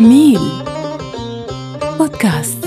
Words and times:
ميل 0.00 0.40
بودكاست. 1.98 2.64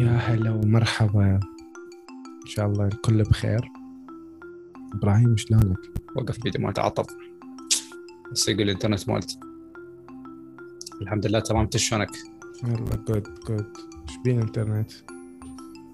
يا 0.00 0.10
هلا 0.10 0.50
ومرحبا. 0.50 1.24
إن 1.24 1.40
شاء 2.46 2.66
الله 2.66 2.86
الكل 2.86 3.22
بخير. 3.22 3.60
إبراهيم 4.94 5.36
شلونك؟ 5.36 5.78
وقف 6.16 6.38
فيديو 6.38 6.60
مالته 6.60 6.82
عطل 6.82 7.35
يقول 8.48 8.62
الإنترنت 8.62 9.08
مالتي. 9.08 9.38
الحمد 11.02 11.26
لله 11.26 11.40
تمام. 11.40 11.62
انت 11.62 11.76
شلونك؟ 11.76 12.10
والله 12.62 12.96
good 13.08 13.28
good 13.48 13.66
إيش 14.08 14.16
بين 14.24 14.40
انترنت؟ 14.40 14.92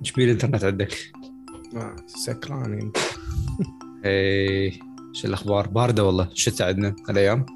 إيش 0.01 0.13
بيه 0.13 0.25
الإنترنت 0.25 0.65
عندك؟ 0.65 1.13
ما 1.73 1.97
سكران 2.07 2.73
أنت. 2.73 2.97
إيه 4.05 4.73
شو 5.13 5.29
الأخبار؟ 5.29 5.69
باردة 5.69 6.05
والله. 6.05 6.29
شتاء 6.35 6.69
عندنا 6.69 6.95
الأيام 7.11 7.47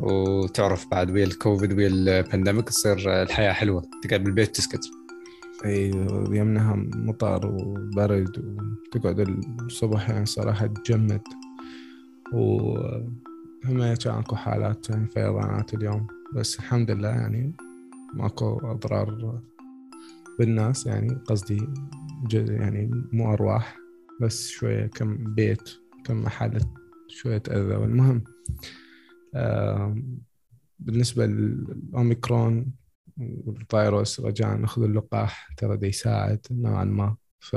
وتعرف 0.00 0.86
بعد 0.90 1.10
ويا 1.10 1.24
الكوفيد 1.24 1.72
ويا 1.72 1.88
ال 1.88 1.97
pandemic 1.97 2.68
تصير 2.68 3.22
الحياة 3.22 3.52
حلوة. 3.52 3.82
تقعد 4.02 4.24
بالبيت 4.24 4.56
تسكت. 4.56 4.90
اي 5.64 5.90
يمنها 6.30 6.74
مطر 6.76 7.46
وبرد 7.46 8.58
وتقعد 8.94 9.20
الصبح 9.60 10.10
يعني 10.10 10.26
صراحة 10.26 10.66
تجمد. 10.66 11.22
و 12.32 12.74
هم 13.64 13.94
كان 13.94 14.14
أكو 14.14 14.36
حالات 14.36 14.92
فيضانات 14.92 15.74
اليوم. 15.74 16.06
بس 16.34 16.58
الحمد 16.58 16.90
لله 16.90 17.08
يعني 17.08 17.52
ماكو 18.14 18.58
أضرار 18.70 19.40
بالناس 20.38 20.86
يعني 20.86 21.14
قصدي 21.14 21.68
يعني 22.34 22.90
مو 23.12 23.32
أرواح 23.32 23.76
بس 24.20 24.48
شوية 24.48 24.86
كم 24.86 25.34
بيت 25.34 25.70
كم 26.04 26.22
محل 26.22 26.60
شوية 27.08 27.38
تأذوا 27.38 27.84
المهم 27.84 28.24
آم، 29.34 30.18
بالنسبة 30.78 31.26
للأوميكرون 31.26 32.72
والفيروس 33.18 34.20
رجاء 34.20 34.56
ناخذ 34.56 34.82
اللقاح 34.82 35.48
ترى 35.56 35.88
يساعد 35.88 36.46
نوعا 36.50 36.84
ما. 36.84 37.16
ف 37.40 37.56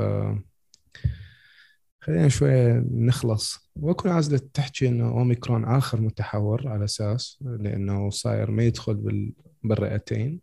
خلينا 2.04 2.28
شوية 2.28 2.84
نخلص. 2.94 3.70
وأكون 3.76 4.10
عازلة 4.10 4.40
تحكي 4.54 4.88
إنه 4.88 5.08
أوميكرون 5.08 5.64
آخر 5.64 6.00
متحور 6.00 6.68
على 6.68 6.84
أساس 6.84 7.38
لأنه 7.40 8.10
صاير 8.10 8.50
ما 8.50 8.62
يدخل 8.62 8.94
بال- 8.94 9.32
بالرئتين 9.62 10.40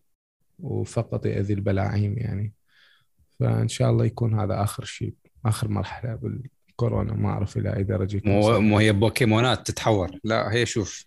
وفقط 0.60 1.26
يأذي 1.26 1.54
البلاعيم 1.54 2.18
يعني. 2.18 2.54
فإن 3.40 3.68
شاء 3.68 3.90
الله 3.92 4.06
يكون 4.06 4.40
هذا 4.40 4.64
آخر 4.64 4.84
شيء 4.86 5.14
آخر 5.46 5.68
مرحلة 5.68 6.16
بالكورونا. 6.16 7.14
ما 7.14 7.30
أعرف 7.30 7.58
إلى 7.58 7.76
أي 7.78 7.84
درجة 7.84 8.22
مو. 8.26 8.60
مو 8.60 8.78
هي 8.78 8.92
بوكيمونات 8.92 9.68
تتحور. 9.68 10.10
لا 10.24 10.54
هي 10.54 10.66
شوف 10.66 11.06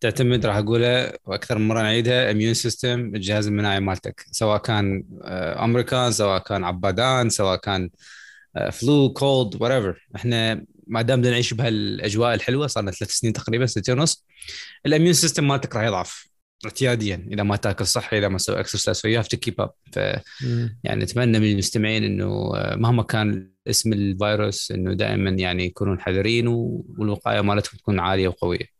تعتمد 0.00 0.46
راح 0.46 0.56
اقولها 0.56 1.12
وأكثر 1.24 1.58
من 1.58 1.68
مرة 1.68 1.82
نعيدها 1.82 2.30
immune 2.30 2.54
system 2.54 3.00
الجهاز 3.00 3.46
المناعي 3.46 3.80
مالتك. 3.80 4.26
سواء 4.30 4.58
كان 4.58 5.04
آه، 5.22 5.64
أوميكرون 5.64 6.12
سواء 6.12 6.42
كان 6.42 6.64
عبادان 6.64 7.28
سواء 7.28 7.56
كان 7.56 7.90
flu 8.72 9.12
cold 9.12 9.62
what 9.62 9.96
إحنا 10.16 10.64
ما 10.86 11.02
دام 11.02 11.20
نعيش 11.20 11.54
بهالأجواء 11.54 12.34
الحلوة 12.34 12.66
صار 12.66 12.82
لنا 12.82 12.92
ثلاث 12.92 13.10
سنين 13.10 13.32
تقريبا 13.32 13.66
سنتين 13.66 13.98
ونص. 13.98 14.26
ال 14.86 14.90
immune 14.90 15.12
system 15.12 15.48
مالتك 15.48 15.76
راح 15.76 15.84
يضعف 15.84 16.30
اعتياديا 16.64 17.28
إذا 17.32 17.42
ما 17.42 17.56
تأكل 17.56 17.86
صحي 17.86 18.18
إذا 18.18 18.28
ما 18.28 18.38
تسوي 18.38 18.60
exercise 18.60 19.00
ف 19.00 19.18
you 19.18 19.22
have 19.22 19.28
to 19.28 19.36
keep 19.36 19.60
up 19.60 19.70
ف. 19.92 19.96
يعني 20.84 21.02
نتمنى 21.02 21.38
من 21.38 21.52
المستمعين 21.52 22.04
إنه 22.04 22.56
آه، 22.56 22.76
مهما 22.76 23.02
كان 23.02 23.50
اسم 23.66 23.92
الفيروس 23.92 24.70
إنه 24.70 24.94
دائما 24.94 25.30
يعني 25.30 25.64
يكونون 25.64 26.00
حذرين 26.00 26.46
والوقاية 26.48 27.40
مالتهم 27.40 27.78
تكون 27.78 28.00
عالية 28.00 28.28
وقوية. 28.28 28.79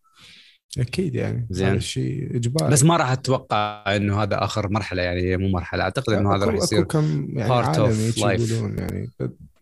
أكيد 0.78 1.14
يعني 1.14 1.46
زين. 1.50 1.66
هذا 1.66 1.76
الشيء 1.76 2.36
إجباري 2.36 2.72
بس 2.72 2.84
ما 2.84 2.96
راح 2.96 3.10
أتوقع 3.10 3.96
إنه 3.96 4.22
هذا 4.22 4.44
آخر 4.44 4.68
مرحلة 4.68 5.02
يعني 5.02 5.36
مو 5.36 5.48
مرحلة. 5.48 5.82
أعتقد 5.82 6.12
إنه 6.12 6.34
هذا 6.34 6.44
راح 6.44 6.54
يصير 6.54 6.84
كم 6.84 7.28
يعني 7.36 7.52
هيك 7.88 8.14
life. 8.14 8.20
يقولون 8.20 8.78
يعني 8.78 9.10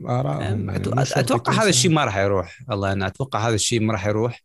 يعني 0.00 0.76
أتوقع 1.16 1.52
هذا. 1.52 1.68
الشيء 1.68 1.91
ما 1.91 2.04
راح 2.04 2.16
يروح. 2.16 2.58
الله 2.70 2.92
أنا 2.92 3.06
أتوقع 3.06 3.48
هذا 3.48 3.54
الشيء 3.54 3.80
ما 3.80 3.92
راح 3.92 4.06
يروح. 4.06 4.42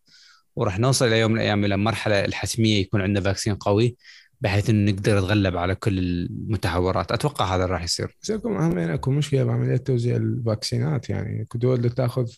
وراح 0.55 0.79
نوصل 0.79 1.07
إلى 1.07 1.19
يوم 1.19 1.31
من 1.31 1.37
الأيام 1.37 1.65
إلى 1.65 1.77
مرحلة 1.77 2.25
الحتمية 2.25 2.81
يكون 2.81 3.01
عندنا 3.01 3.23
فاكسين 3.23 3.55
قوي 3.55 3.95
بحيث 4.41 4.69
إنه 4.69 4.91
نقدر 4.91 5.17
نتغلب 5.17 5.57
على 5.57 5.75
كل 5.75 5.99
المتحورات 5.99 7.11
أتوقع 7.11 7.55
هذا 7.55 7.63
اللي 7.63 7.73
راح 7.73 7.83
يصير. 7.83 8.17
بس 8.21 8.31
اكو 8.31 8.49
همين 8.49 8.89
أكو 8.89 9.11
مشكلة 9.11 9.43
بعملية 9.43 9.77
توزيع 9.77 10.15
الفاكسينات 10.15 11.09
يعني. 11.09 11.41
أكو 11.41 11.57
دول 11.57 11.89
تأخذ 11.89 12.31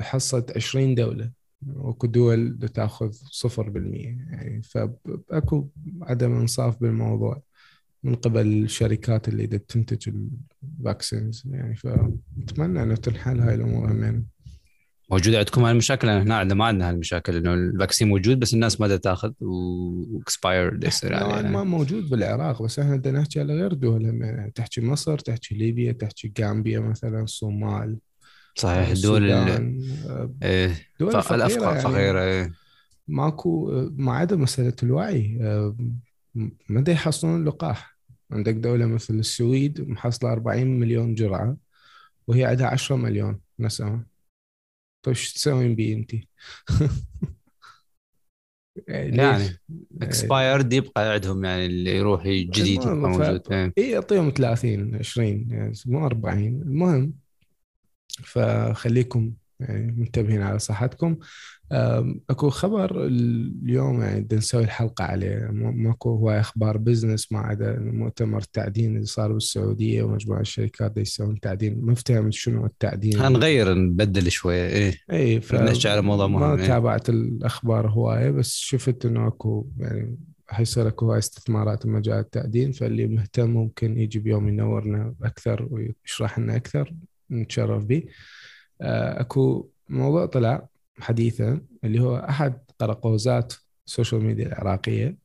حصة 0.00 0.46
20 0.56 0.94
دولة. 0.94 1.37
واكو 1.66 2.06
دول 2.06 2.58
تاخذ 2.74 3.12
0% 3.12 3.58
يعني 3.86 4.62
فأكو 4.62 5.68
عدم 6.02 6.32
انصاف 6.32 6.80
بالموضوع 6.80 7.42
من 8.02 8.14
قبل 8.14 8.46
الشركات 8.46 9.28
اللي 9.28 9.46
تنتج 9.46 10.14
ال 10.62 10.71
vaccines 10.71 11.42
يعني 11.46 11.76
فأتمنى 11.76 12.82
إنه 12.82 12.94
تنحل 12.94 13.40
هاي 13.40 13.54
الأمور 13.54 13.92
همين 13.92 14.26
موجودة 15.10 15.38
عندكم 15.38 15.64
هالمشاكل 15.64 16.08
هنا 16.08 16.36
عندنا 16.36 16.58
ما 16.58 16.64
عندنا 16.64 16.88
هالمشاكل 16.90 17.36
إنه 17.36 17.54
ال 17.54 17.61
vaccine 17.61 18.08
موجود 18.08 18.40
بس 18.40 18.54
الناس 18.54 18.80
ما 18.80 18.96
تاخذ 18.96 19.32
و 19.40 19.58
expired 19.58 20.84
يصير 20.84 21.18
نوعا 21.18 21.32
عليه 21.32 21.48
ما 21.48 21.64
موجود 21.64 22.08
بالعراق 22.08 22.62
بس 22.62 22.78
إحنا 22.78 22.96
بدنا 22.96 23.20
نحكي 23.20 23.40
على 23.40 23.54
غير 23.54 23.72
دول 23.72 24.04
يعني 24.04 24.50
تحكي 24.50 24.80
مصر 24.80 25.18
تحكي 25.18 25.54
ليبيا 25.54 25.92
تحكي 25.92 26.32
غامبيا 26.40 26.80
مثلا 26.80 27.22
الصومال 27.22 27.98
صحيح 28.58 28.88
الدول 28.88 29.30
آه، 29.30 30.34
إيه، 30.42 30.86
دول 31.00 31.08
الافقار 31.08 31.48
فقيرة 31.48 31.70
يعني. 31.70 31.80
فقيره 31.80 32.20
إيه. 32.20 32.52
ماكو 33.08 33.70
ما 33.96 34.12
عدا 34.12 34.36
مسألة 34.36 34.74
الوعي 34.82 35.38
آه، 35.40 35.76
ما 36.68 36.80
دا 36.80 36.92
يحصلون 36.92 37.40
اللقاح 37.40 37.98
عندك 38.30 38.54
دولة 38.54 38.86
مثل 38.86 39.14
السويد 39.14 39.88
محصلة 39.88 40.32
40 40.32 40.66
مليون 40.66 41.14
جرعة 41.14 41.56
وهي 42.26 42.44
عندها 42.44 42.66
10 42.66 42.96
مليون 42.96 43.40
نسمة 43.58 44.04
طيب 45.02 45.14
شو 45.14 45.34
تسوين 45.34 45.74
بيه 45.74 45.94
انت؟ 45.94 46.12
يعني 48.88 49.58
expired 50.02 50.72
يبقى 50.72 51.12
عندهم 51.12 51.44
يعني 51.44 51.66
اللي 51.66 51.96
يروح 51.96 52.22
جديد 52.26 52.82
يبقى 52.82 52.96
موجود 52.96 53.52
إيه. 53.52 53.72
اي 53.78 53.90
يعطيهم 53.90 54.32
30 54.36 54.94
20 54.94 55.50
يعني 55.50 55.72
مو 55.86 56.06
40 56.06 56.46
المهم 56.46 57.14
فخليكم 58.24 59.32
يعني 59.60 59.92
منتبهين 59.92 60.42
على 60.42 60.58
صحتكم. 60.58 61.16
أكو 62.30 62.50
خبر 62.50 63.06
اليوم 63.06 64.02
يعني 64.02 64.20
بدنا 64.20 64.38
نسوي 64.38 64.64
الحلقة 64.64 65.04
عليه. 65.04 65.48
ماكو 65.52 66.10
هواي 66.10 66.40
أخبار 66.40 66.76
business 66.76 67.32
ما 67.32 67.38
عدا 67.38 67.78
مؤتمر 67.78 68.38
التعدين 68.38 68.94
اللي 68.94 69.06
صار 69.06 69.32
بالسعودية 69.32 70.02
ومجموعة 70.02 70.40
الشركات 70.40 70.90
اللي 70.90 71.02
يسوون 71.02 71.40
تعدين. 71.40 71.80
ما 71.80 71.94
فهمت 71.94 72.32
شنو 72.32 72.66
التعدين؟ 72.66 73.20
هنغير 73.20 73.74
نبدل 73.74 74.30
شوية. 74.30 74.68
إيه. 74.68 74.94
اي 75.12 75.40
ف 75.40 75.54
على 75.86 76.02
موضوع 76.02 76.26
مهم، 76.26 76.40
ما 76.40 76.60
إيه. 76.60 76.66
تابعت 76.66 77.08
الأخبار 77.08 77.88
هواية 77.88 78.30
بس 78.30 78.54
شفت 78.54 79.06
إنه 79.06 79.28
أكو 79.28 79.66
يعني 79.78 80.16
حيصير 80.48 80.88
أكو 80.88 81.12
استثمارات 81.12 81.86
بمجال 81.86 82.18
التعدين 82.18 82.72
فاللي 82.72 83.06
مهتم 83.06 83.50
ممكن 83.50 83.98
يجي 83.98 84.18
بيوم 84.18 84.48
ينورنا 84.48 85.14
أكثر 85.22 85.68
ويشرح 85.70 86.38
لنا 86.38 86.56
أكثر. 86.56 86.94
نتشرف 87.30 87.84
به. 87.84 88.02
آه، 88.80 89.20
أكو 89.20 89.70
موضوع 89.88 90.26
طلع 90.26 90.68
حديثا 91.00 91.60
اللي 91.84 92.00
هو 92.00 92.16
أحد 92.16 92.60
قرقوزات 92.78 93.54
ال 93.86 93.91
social 93.91 94.20
media 94.22 94.46
العراقية. 94.46 95.18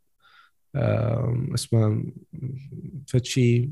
اسمه 1.56 2.14
فتشي 3.08 3.70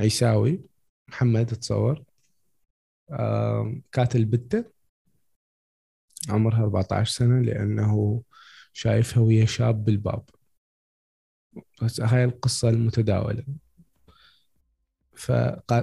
عيساوي 0.00 0.60
محمد 1.08 1.52
اتصور 1.52 2.04
كاتل 3.92 4.24
بته 4.24 4.64
عمرها 6.28 6.62
14 6.64 7.10
سنة 7.12 7.40
لأنه 7.42 8.22
شايفها 8.72 9.22
ويا 9.22 9.44
شاب 9.46 9.84
بالباب. 9.84 10.24
بس 11.82 12.00
هاي 12.00 12.24
القصة 12.24 12.68
المتداولة. 12.68 13.44
ف 15.14 15.32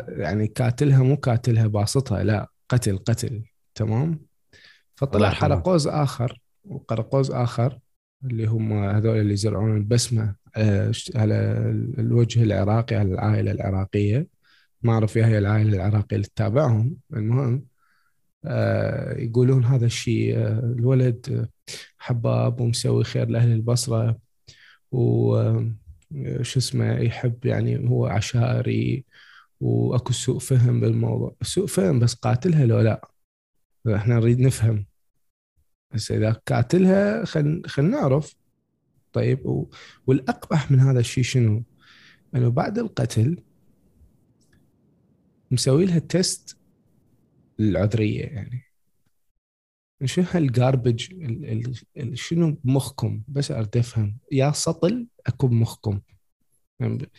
يعني 0.08 0.48
قاتلها 0.48 1.04
مو 1.04 1.16
قاتلها 1.16 1.68
باسطها 1.68 2.24
لا 2.24 2.48
قتل 2.70 2.98
قتل 2.98 3.44
تمام؟ 3.76 4.20
فطلع. 4.96 5.30
حرقوز 5.30 5.88
آخر 5.88 6.42
وقرقوز 6.66 7.32
آخر 7.32 7.80
اللي 8.26 8.46
هم 8.46 8.74
هذول 8.74 9.18
اللي 9.18 9.34
يزرعون 9.34 9.78
البسمة 9.78 10.36
على 10.58 10.92
على 11.16 11.36
الوجه 11.98 12.44
العراقي 12.44 12.96
على 12.96 13.14
العائلة 13.14 13.52
العراقية. 13.52 14.28
ما 14.84 14.94
أعرف 14.94 15.16
يا 15.16 15.26
هي 15.26 15.38
العائلة 15.38 15.76
العراقية 15.76 16.16
اللي 16.16 16.28
تتابعهم. 16.28 16.96
المهم 17.14 17.66
آه، 18.46 19.18
يقولون 19.18 19.66
هذا 19.66 19.86
الشيء 19.86 20.38
آه، 20.38 20.60
الولد 20.60 21.50
حباب 21.98 22.62
ومسوي 22.62 23.04
خير 23.04 23.30
لأهل 23.30 23.52
البصرة 23.52 24.20
وشو 26.12 26.60
اسمه 26.60 27.00
يحب 27.00 27.46
يعني 27.46 27.90
هو 27.90 28.06
عشائري 28.06 29.06
وأكو 29.62 30.14
سوء 30.14 30.40
فهم 30.40 30.80
بالموضوع. 30.80 31.36
سوء 31.42 31.68
فهم 31.68 32.00
بس 32.00 32.14
قاتلها 32.14 32.66
لو 32.66 32.80
لا. 32.80 33.10
إحنا 33.96 34.16
نريد 34.16 34.40
نفهم. 34.40 34.86
بس 35.94 36.12
إذا 36.12 36.32
قاتلها 36.32 37.26
خل 37.26 37.62
خل 37.66 37.84
نعرف. 37.86 38.36
طيب 39.14 39.46
و... 39.46 39.70
والأقبح 40.08 40.72
من 40.72 40.80
هذا 40.80 41.00
الشيء 41.00 41.24
شنو؟ 41.24 41.64
إنه 42.36 42.50
بعد 42.50 42.80
القتل 42.80 43.44
مسوي 45.52 45.86
لها 45.86 46.00
test 46.00 46.58
للعذرية 47.60 48.24
يعني. 48.24 48.69
شنو 50.06 50.26
هال 50.32 50.49
garbage 50.49 51.08
شنو 52.14 52.58
بمخكم 52.64 53.22
بس 53.28 53.52
أريد 53.52 53.78
أفهم. 53.78 54.18
يا 54.32 54.52
سطل 54.52 55.08
أكو 55.28 55.48
بمخكم 55.48 56.00
يعني 56.80 57.10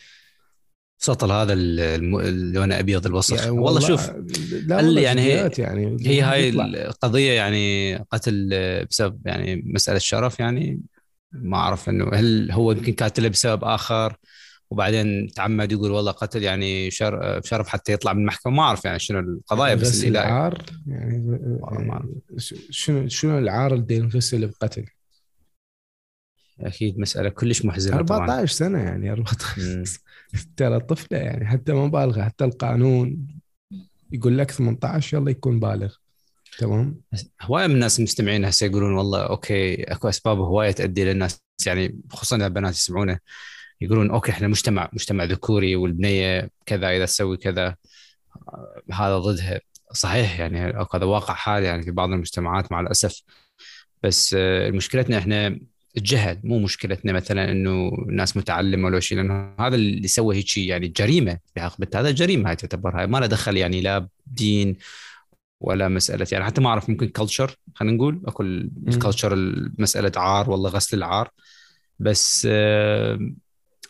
سطل 0.97 1.31
هذا 1.31 1.53
اللون 1.53 2.71
أبيض 2.71 3.05
الوسخ. 3.05 3.37
يعني 3.37 3.49
والله, 3.49 3.65
والله 3.65 3.87
شوف 3.87 4.09
لا 4.67 4.75
والله 4.75 5.01
يعني 5.01 5.21
هي 5.21 5.51
يعني. 5.57 5.97
هي 6.01 6.21
هاي 6.21 6.49
القضية 6.49 7.31
يعني 7.31 7.95
قتل 7.95 8.49
بسبب 8.89 9.27
يعني 9.27 9.63
مسألة 9.65 9.99
شرف 9.99 10.39
يعني. 10.39 10.81
ما 11.31 11.57
أعرف 11.57 11.89
إنه 11.89 12.09
هل 12.13 12.51
هو 12.51 12.71
يمكن 12.71 12.93
قاتله 12.93 13.27
بسبب 13.27 13.63
آخر؟ 13.63 14.17
وبعدين 14.71 15.27
تعمد 15.35 15.71
يقول 15.71 15.91
والله 15.91 16.11
قتل 16.11 16.43
يعني 16.43 16.91
شرف 16.91 17.67
حتى 17.67 17.93
يطلع 17.93 18.13
من 18.13 18.21
المحكمة. 18.21 18.53
ما 18.53 18.63
أعرف 18.63 18.85
يعني 18.85 18.99
شنو 18.99 19.19
القضايا 19.19 19.75
بس 19.75 20.03
العار 20.03 20.65
يعني, 20.87 21.39
يعني 21.71 22.21
شنو 22.69 23.07
شنو 23.07 23.37
العار 23.37 23.73
اللي 23.73 23.95
ينغسل 23.95 24.47
بقتل؟ 24.47 24.85
أكيد 26.59 26.99
مسألة 26.99 27.29
كلش 27.29 27.65
محزنة 27.65 27.95
14 27.95 28.27
طبعا. 28.27 28.45
سنة 28.45 28.79
يعني 28.79 29.11
14 29.11 29.83
ترى 30.57 30.79
طفله 30.79 31.17
يعني 31.17 31.45
حتى 31.45 31.73
ما 31.73 31.87
بالغة 31.87 32.23
حتى 32.23 32.45
القانون 32.45 33.27
يقول 34.11 34.37
لك 34.37 34.51
18 34.51 35.17
يلا 35.17 35.31
يكون 35.31 35.59
بالغ. 35.59 35.95
تمام؟ 36.59 37.01
هواية 37.41 37.67
من 37.67 37.73
الناس 37.73 37.99
المستمعين 37.99 38.45
هسه 38.45 38.65
يقولون 38.65 38.93
والله 38.93 39.21
أوكي 39.21 39.83
أكو 39.83 40.09
أسباب 40.09 40.39
هواية 40.39 40.71
تؤدي 40.71 41.05
للناس 41.05 41.39
يعني 41.65 41.99
خصوصا 42.09 42.35
البنات 42.35 42.73
يسمعونه. 42.73 43.19
يقولون 43.81 44.11
okay 44.11 44.31
إحنا 44.31 44.47
مجتمع 44.47 44.89
مجتمع 44.93 45.23
ذكوري 45.23 45.75
والبنية 45.75 46.49
كذا 46.65 46.89
إذا 46.89 47.05
تسوي 47.05 47.37
كذا 47.37 47.75
هذا 48.91 49.17
ضدها 49.17 49.59
صحيح 49.93 50.39
يعني 50.39 50.59
هذا 50.93 51.05
واقع 51.05 51.33
حال 51.33 51.63
يعني 51.63 51.83
في 51.83 51.91
بعض 51.91 52.11
المجتمعات 52.11 52.71
مع 52.71 52.79
الأسف. 52.79 53.21
بس 54.03 54.35
مشكلتنا 54.69 55.17
إحنا 55.17 55.59
الجهل 55.97 56.39
مو 56.43 56.59
مشكلتنا 56.59 57.13
مثلا 57.13 57.51
إنه 57.51 57.91
الناس 58.09 58.37
متعلمة 58.37 58.85
ولا 58.85 58.99
شيء 58.99 59.17
لأنه 59.17 59.53
هذا 59.59 59.75
اللي 59.75 60.07
سوى 60.07 60.35
هيك 60.35 60.47
شيء 60.47 60.69
يعني 60.69 60.87
جريمة 60.87 61.39
بعقبة 61.55 61.87
هذا 61.95 62.11
جريمة 62.11 62.49
هاي 62.49 62.55
تعتبر. 62.55 62.99
هاي 62.99 63.07
ما 63.07 63.17
لها 63.17 63.27
دخل 63.27 63.57
يعني 63.57 63.81
لا 63.81 64.07
دين 64.27 64.77
ولا 65.61 65.87
مسألة 65.87 66.27
يعني. 66.31 66.45
حتى 66.45 66.61
ما 66.61 66.69
أعرف 66.69 66.89
ممكن 66.89 67.07
culture 67.07 67.55
خلينا 67.75 67.95
نقول. 67.95 68.21
اكو 68.25 68.43
ال 68.43 68.55
culture 68.55 69.35
مساله 69.77 70.11
عار 70.15 70.49
والله 70.49 70.69
غسل 70.69 70.97
العار. 70.97 71.29
بس 71.99 72.47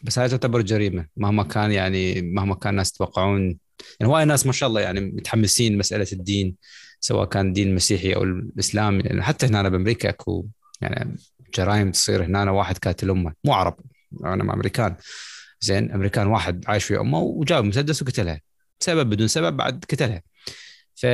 بس 0.04 0.20
هاي 0.20 0.30
تعتبر 0.30 0.62
جريمة 0.62 1.08
مهما 1.18 1.44
كان 1.44 1.72
يعني 1.72 2.22
مهما 2.22 2.56
كان 2.56 2.70
الناس 2.70 2.92
يتوقعون. 2.92 3.58
يعني 4.00 4.12
هواي 4.12 4.26
ناس 4.26 4.46
ما 4.46 4.52
شاء 4.52 4.70
الله 4.70 4.82
يعني 4.82 5.00
متحمسين 5.02 5.78
مسألة 5.78 6.08
الدين 6.14 6.56
سواء 7.00 7.26
كان 7.26 7.48
الدين 7.48 7.68
المسيحي 7.68 8.16
أو 8.16 8.24
الاسلامي 8.24 9.04
لأنه 9.04 9.22
حتى 9.22 9.46
هنا 9.46 9.70
بأمريكا 9.70 10.10
أكو 10.10 10.46
يعني 10.82 11.16
جرائم 11.56 11.92
تصير 11.92 12.26
هنا 12.26 12.52
واحد 12.52 12.78
قاتل 12.78 13.10
أمه 13.10 13.34
مو 13.44 13.54
عرب 13.54 13.78
أنا 14.26 14.54
أمريكان. 14.54 14.96
زين 15.62 15.92
أمريكان 15.92 16.28
واحد 16.28 16.64
عايش 16.68 16.84
في 16.84 17.00
أمه 17.00 17.20
وجاب 17.20 17.64
مسدس 17.64 18.02
وقتلها 18.02 18.42
سبب 18.80 19.10
بدون 19.10 19.28
سبب 19.28 19.58
بعد 19.58 19.86
قتلها. 19.90 20.22
ف 20.96 21.06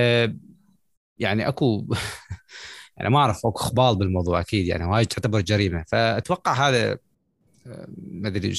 يعني 1.19 1.47
أكو 1.47 1.87
يعني 2.97 3.09
ما 3.09 3.19
أعرف 3.19 3.37
أكو 3.45 3.59
اخبال 3.59 3.95
بالموضوع 3.97 4.39
أكيد 4.39 4.67
يعني 4.67 4.85
وهاي 4.85 5.05
تعتبر 5.05 5.41
جريمة. 5.41 5.83
فأتوقع 5.87 6.53
هذا 6.69 6.97
ما 8.11 8.27
أدري 8.27 8.53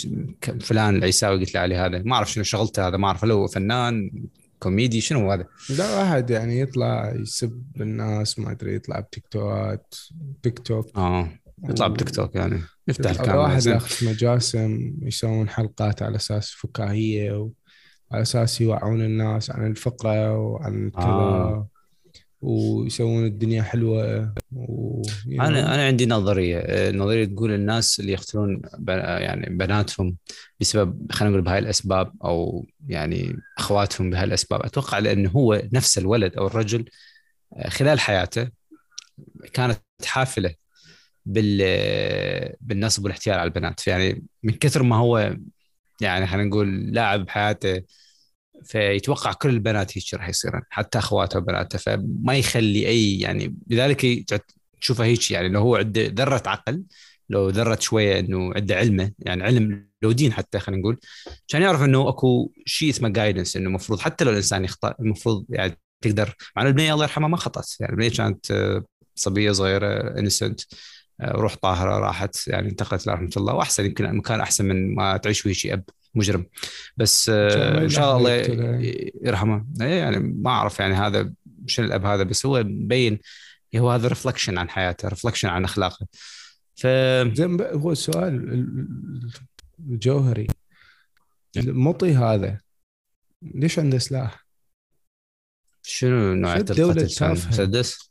فلان 0.60 0.96
العيساوي 0.96 1.40
قلت 1.40 1.54
له 1.54 1.60
عليه 1.60 1.86
هذا 1.86 2.02
ما 2.02 2.14
أعرف 2.14 2.32
شنو 2.32 2.44
شغلته 2.44 2.88
هذا 2.88 2.96
ما 2.96 3.06
أعرف 3.06 3.24
لو 3.24 3.46
فنان 3.46 4.10
كوميدي 4.58 5.00
شنو 5.00 5.32
هذا؟ 5.32 5.46
لا 5.78 5.98
واحد 5.98 6.30
يعني 6.30 6.60
يطلع 6.60 7.14
يسب 7.14 7.62
الناس 7.80 8.38
ما 8.38 8.50
أدري 8.50 8.74
يطلع 8.74 9.00
بتيك 9.00 9.26
توكات 9.30 9.94
تيك 10.42 10.58
توك 10.58 10.96
آه 10.96 11.28
يطلع. 11.64 11.88
بتيك 11.88 12.10
توك 12.10 12.34
يعني 12.34 12.60
يفتح 12.88 13.10
الكاميرا 13.10 13.36
واحد 13.36 13.66
ياخذ 13.66 14.06
مجاسم 14.06 14.94
يسوون 15.02 15.48
حلقات 15.48 16.02
على 16.02 16.16
أساس 16.16 16.50
فكاهية 16.50 17.32
وعلى 17.32 18.22
أساس 18.22 18.60
يوعون 18.60 19.00
الناس 19.00 19.50
عن 19.50 19.66
الفقرة 19.66 20.38
وعن 20.38 20.90
كذا 20.90 21.04
آه. 21.04 21.68
ويسوون 22.40 23.26
الدنيا 23.26 23.62
حلوة 23.62 24.34
و... 24.52 25.02
أنا 25.30 25.74
أنا 25.74 25.86
عندي 25.86 26.06
نظرية 26.06 26.58
النظريه 26.58 27.24
تقول 27.24 27.52
الناس 27.52 28.00
اللي 28.00 28.12
يقتلون 28.12 28.62
يعني 28.88 29.56
بناتهم 29.56 30.16
بسبب 30.60 31.12
خلينا 31.12 31.30
نقول 31.30 31.44
بهاي 31.44 31.58
الأسباب 31.58 32.12
أو 32.24 32.66
يعني 32.88 33.36
أخواتهم 33.58 34.10
بهاي 34.10 34.24
الأسباب 34.24 34.62
أتوقع 34.62 34.98
لأنه 34.98 35.30
هو 35.30 35.62
نفس 35.72 35.98
الولد 35.98 36.36
أو 36.36 36.46
الرجل 36.46 36.84
خلال 37.68 38.00
حياته 38.00 38.48
كانت 39.52 39.80
حافلة 40.04 40.54
بال 41.26 41.58
بالنصب 42.60 43.04
والاحتيال 43.04 43.38
على 43.38 43.48
البنات. 43.48 43.86
يعني 43.86 44.22
من 44.42 44.52
كثر 44.52 44.82
ما 44.82 44.96
هو 44.96 45.36
يعني 46.00 46.26
خلينا 46.26 46.48
نقول 46.48 46.92
لاعب 46.92 47.24
بحياته 47.24 47.82
فيتوقع 48.64 49.32
كل 49.32 49.48
البنات 49.48 49.98
هيك 49.98 50.14
راح 50.14 50.28
يصيرن 50.28 50.62
حتى 50.70 50.98
أخواته 50.98 51.38
وبناته 51.38 51.78
فما 51.78 52.36
يخلي 52.36 52.88
أي 52.88 53.20
يعني 53.20 53.56
لذلك 53.68 54.06
تشوفه 54.80 55.04
هيك 55.04 55.30
يعني 55.30 55.48
لو 55.48 55.60
هو 55.60 55.76
عنده 55.76 56.06
ذرة 56.06 56.42
عقل 56.46 56.82
لو 57.30 57.48
ذرة 57.48 57.78
شوية 57.80 58.18
إنه 58.18 58.52
عنده 58.54 58.76
علمه 58.76 59.12
يعني 59.18 59.42
علم 59.42 59.88
لو 60.02 60.12
دين 60.12 60.32
حتى 60.32 60.58
خلينا 60.58 60.80
نقول 60.82 60.98
كان 61.48 61.62
يعرف 61.62 61.82
إنه 61.82 62.08
أكو 62.08 62.52
شيء 62.66 62.90
اسمه 62.90 63.08
guidance 63.08 63.56
إنه 63.56 63.68
المفروض 63.68 64.00
حتى 64.00 64.24
لو 64.24 64.30
الإنسان 64.30 64.64
يخطأ 64.64 64.94
المفروض 65.00 65.46
يعني 65.50 65.78
تقدر. 66.00 66.34
مع 66.56 66.62
البنية 66.62 66.92
الله 66.94 67.04
يرحمها 67.04 67.28
ما 67.28 67.36
خطأت 67.36 67.80
يعني 67.80 67.92
البنية 67.92 68.10
كانت 68.10 68.50
آه، 68.50 68.84
صبية 69.14 69.52
صغيرة 69.52 70.18
انسنت 70.18 70.60
آه، 71.20 71.32
روح 71.32 71.54
طاهرة 71.54 71.98
راحت 71.98 72.48
يعني 72.48 72.68
انتقلت 72.68 73.06
لرحمه 73.06 73.30
الله 73.36 73.54
وأحسن 73.54 73.86
يمكن 73.86 74.16
مكان 74.16 74.40
أحسن 74.40 74.64
من 74.64 74.94
ما 74.94 75.16
تعيش 75.16 75.46
وهي 75.46 75.54
شيء 75.54 75.74
أب. 75.74 75.84
مجرم. 76.14 76.46
بس 76.96 77.30
آه، 77.34 77.82
إن 77.82 77.88
شاء 77.88 78.16
الله 78.16 78.30
يرحمه. 79.22 79.66
إيه، 79.80 79.98
يعني 79.98 80.18
ما 80.18 80.50
أعرف 80.50 80.80
يعني 80.80 80.94
هذا 80.94 81.32
شنو 81.66 81.86
الأب 81.86 82.04
هذا 82.04 82.22
بس 82.22 82.46
هو 82.46 82.62
مبين 82.64 83.18
هو 83.76 83.90
هذا 83.90 84.08
reflection 84.08 84.58
عن 84.58 84.70
حياته 84.70 85.08
reflection 85.08 85.48
عن 85.48 85.64
أخلاقه. 85.64 86.06
ف 86.76 86.86
زين 87.34 87.60
هو 87.60 87.92
السؤال 87.92 88.66
الجوهري. 89.78 90.46
المطي 91.56 92.14
هذا 92.14 92.60
ليش 93.42 93.78
عنده 93.78 93.98
سلاح؟ 93.98 94.46
شنو 95.82 96.34
نوع 96.34 96.56
القتل 96.56 97.04
مسدس؟ 97.32 98.10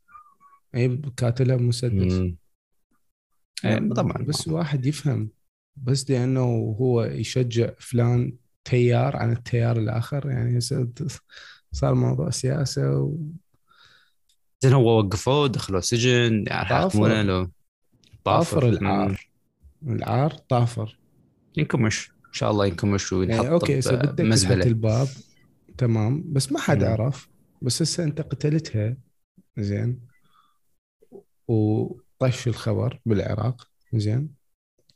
اي 0.76 1.02
قاتله 1.18 1.56
بمسدس 1.56 2.34
إيه 3.66 3.90
طبعا. 3.94 4.24
بس 4.24 4.48
واحد 4.48 4.86
يفهم. 4.86 5.30
بس 5.84 6.12
لأنه 6.12 6.76
هو 6.80 7.04
يشجع 7.04 7.70
فلان 7.80 8.34
تيار 8.66 9.16
عن 9.16 9.32
التيار 9.32 9.78
الآخر 9.78 10.30
يعني 10.30 10.60
صار 11.72 11.94
موضوع 11.94 12.30
سياسة 12.30 12.92
و... 12.92 13.18
زين 14.64 14.74
هو 14.74 15.00
وقفوه 15.00 15.48
دخلوه 15.48 15.82
سجن 15.82 16.44
يعني 16.48 16.66
حاكمونه 16.66 17.22
لو 17.22 17.52
طافر. 18.24 18.70
العار. 18.70 19.30
العار 19.88 20.32
طافر. 20.32 21.00
ينكمش. 21.58 22.12
إن 22.28 22.34
شاء 22.34 22.52
الله 22.52 22.66
ينكمش 22.66 23.14
وينحط 23.14 23.44
يعني 23.44 23.54
أوكي 23.54 23.78
إذا 23.78 23.96
بدك 23.96 24.68
الباب 24.68 25.08
تمام. 25.78 26.24
بس 26.34 26.52
ما 26.52 26.60
حد 26.60 26.84
عرف. 26.84 27.30
بس 27.62 27.82
هسه 27.82 28.04
أنت 28.04 28.22
قتلتها 28.22 28.98
زين 29.58 30.00
وطش 31.48 32.48
الخبر 32.48 33.00
بالعراق 33.06 33.68
زين. 33.94 34.37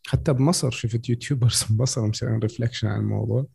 حتى 0.08 0.34
بمصر 0.34 0.72
شفت 0.72 1.10
YouTubers 1.10 1.63
بمصر 1.70 2.08
مسوين 2.08 2.39
reflection 2.39 2.88
على 2.88 3.00
الموضوع. 3.00 3.48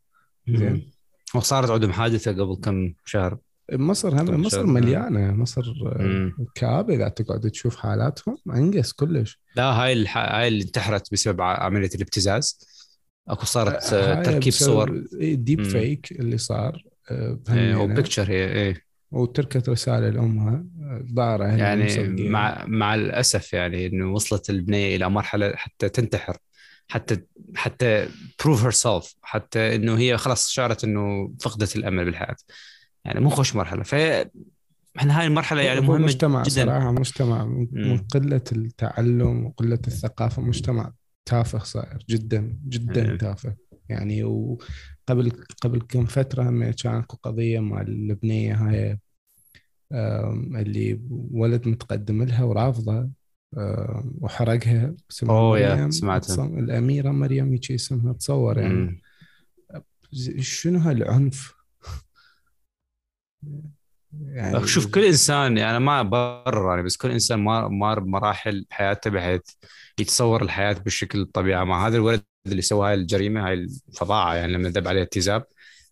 زين. 0.48 0.90
وصارت 1.34 1.70
عندهم 1.70 1.92
حادثة 1.92 2.32
قبل 2.32 2.56
كم 2.62 2.92
شهر. 3.04 3.38
مصر 3.72 4.20
هم 4.20 4.42
مصر 4.42 4.66
مليانة. 4.66 5.32
مصر 5.32 5.62
كآبة 6.54 6.94
اذا 6.94 7.08
تقعد 7.08 7.50
تشوف 7.50 7.76
حالاتهم. 7.76 8.38
انقص 8.50 8.92
كلش. 8.92 9.40
لا 9.56 9.64
هاي 9.64 9.92
الح... 9.92 10.18
هاي 10.18 10.48
اللي 10.48 10.62
انتحرت 10.62 11.12
بسبب 11.12 11.40
عملية 11.40 11.90
الابتزاز. 11.94 12.58
اكو 13.28 13.46
صارت 13.46 13.84
تركيب 14.26 14.52
صور. 14.52 15.04
deep 15.20 15.62
fake 15.62 16.12
اللي 16.12 16.38
صار 16.38 16.82
آه، 17.10 17.38
إيه 17.50 17.76
و 17.76 17.83
picture 17.83 18.30
هي 18.30 18.52
إيه. 18.52 18.85
وتركت 19.10 19.68
رسالة 19.68 20.08
لأمها 20.08 20.64
ظاهره 21.14 21.44
يعني 21.44 22.08
مع 22.30 22.64
مع 22.66 22.94
الأسف 22.94 23.52
يعني 23.52 23.86
إنه 23.86 24.12
وصلت 24.12 24.50
البنية 24.50 24.96
إلى 24.96 25.10
مرحلة 25.10 25.52
حتى 25.56 25.88
تنتحر 25.88 26.36
حتى 26.88 27.22
حتى 27.54 28.08
prove 28.44 28.62
herself 28.62 29.14
حتى 29.22 29.74
إنه 29.74 29.98
هي 29.98 30.16
خلاص 30.16 30.48
شعرت 30.48 30.84
إنه 30.84 31.32
فقدت 31.40 31.76
الأمل 31.76 32.04
بالحياة. 32.04 32.36
يعني 33.04 33.20
مو 33.20 33.30
خوش 33.30 33.56
مرحلة. 33.56 33.82
ف 33.82 33.94
إحنا 34.98 35.20
هاي 35.20 35.26
المرحلة 35.26 35.62
يعني 35.62 35.80
مهمة 35.80 36.04
مجتمع 36.04 36.42
جدا. 36.42 36.64
صراحة 36.64 36.92
مجتمع 36.92 37.44
من 37.72 37.98
قلة 37.98 38.44
التعلم 38.52 39.46
وقلة 39.46 39.78
الثقافة 39.86 40.42
مجتمع 40.42 40.92
تافه 41.24 41.58
صاير 41.58 42.04
جدا 42.08 42.58
جدا. 42.68 43.16
تافه. 43.16 43.56
يعني 43.88 44.24
وقبل 44.24 45.32
قبل 45.62 45.80
كم 45.80 46.04
فترة 46.06 46.42
هم 46.50 46.70
كانت 46.70 47.12
قضية 47.12 47.60
مع 47.60 47.80
البنيه 47.80 48.54
هاي 48.54 48.98
اللي 49.92 51.00
ولد 51.10 51.68
متقدم 51.68 52.22
لها 52.22 52.44
ورافضة 52.44 53.10
آم، 53.58 54.14
وحرقها 54.20 54.94
أوه، 55.22 55.58
يا، 55.58 55.90
سمعتها. 55.90 56.46
الأميرة 56.46 57.10
مريم 57.10 57.52
هيك 57.52 57.72
اسمها 57.72 58.12
تصور 58.12 58.58
يعني. 58.58 59.02
ز- 60.12 60.40
شنو 60.40 60.78
هالعنف 60.78 61.54
يعني 64.20 64.66
شوف 64.66 64.86
كل 64.86 65.04
إنسان 65.04 65.58
يعني 65.58 65.78
ما 65.80 66.02
برر 66.02 66.70
يعني 66.70 66.82
بس 66.82 66.96
كل 66.96 67.10
إنسان 67.10 67.38
مار 67.38 67.68
مار 67.68 68.00
بمراحل 68.00 68.66
بحياته 68.70 69.10
بحيث 69.10 69.40
يتصور 70.00 70.42
الحياة 70.42 70.72
بالشكل 70.72 71.20
الطبيعي 71.20 71.64
مع 71.64 71.86
هذا 71.86 71.96
الولد 71.96 72.22
اللي 72.50 72.62
سوى 72.62 72.88
هاي 72.88 72.94
الجريمة 72.94 73.46
هاي 73.48 73.54
الفظاعة 73.54 74.34
يعني 74.34 74.52
لما 74.52 74.68
دب 74.68 74.88
عليه 74.88 75.02
اتزاب 75.02 75.44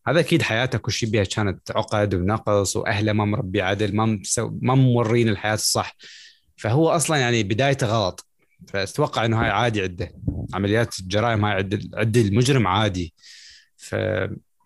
هذا 0.07 0.21
أكيد 0.21 0.43
حياته 0.43 0.79
كل 0.79 0.93
شيء 0.93 1.11
بها 1.11 1.25
كانت 1.25 1.71
عقد 1.71 2.15
ونقص 2.15 2.77
وأهله 2.77 3.13
ما 3.13 3.25
مربي 3.25 3.63
عدل 3.63 3.97
ما 3.97 4.07
مسو... 4.07 4.51
ما 4.63 4.75
مورين 4.75 5.29
الحياة 5.29 5.55
الصح. 5.55 5.97
فهو 6.57 6.89
أصلا 6.89 7.17
يعني 7.17 7.43
بدايته 7.43 7.87
غلط. 7.87 8.27
فأتوقع 8.69 9.25
إنه 9.25 9.41
هاي 9.43 9.51
عادي 9.51 9.83
عنده. 9.83 10.13
عمليات 10.55 10.99
الجرائم 11.01 11.45
هاي 11.45 11.69
عند 11.95 12.17
المجرم 12.17 12.67
عادي. 12.67 13.15
ف 13.77 13.95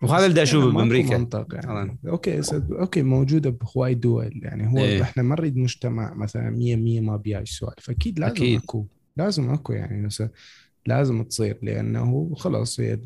وهذا 0.01 0.25
اللي 0.25 0.43
أشوفه 0.43 0.71
بأمريكا. 0.71 1.17
منطق 1.17 1.47
يعني. 1.53 1.97
okay 2.07 2.41
سد- 2.41 2.71
okay 2.71 3.03
موجودة 3.03 3.49
بهواي 3.49 3.93
دول. 3.93 4.31
يعني 4.43 4.71
هو 4.73 4.77
إيه. 4.77 5.01
إحنا 5.01 5.23
ما 5.23 5.35
نريد 5.35 5.57
مجتمع 5.57 6.13
مثلا 6.13 6.49
100 6.49 6.75
100 6.75 7.01
ما 7.01 7.17
بيها 7.17 7.43
سوالف. 7.45 7.89
أكيد 7.89 8.19
لازم 8.19 8.33
أكيد. 8.33 8.61
أكو. 8.61 8.85
لازم 9.17 9.49
أكو 9.49 9.73
يعني. 9.73 10.09
لازم 10.89 11.23
تصير 11.23 11.59
لأنه 11.61 12.35
خلاص 12.35 12.79
هي 12.79 12.99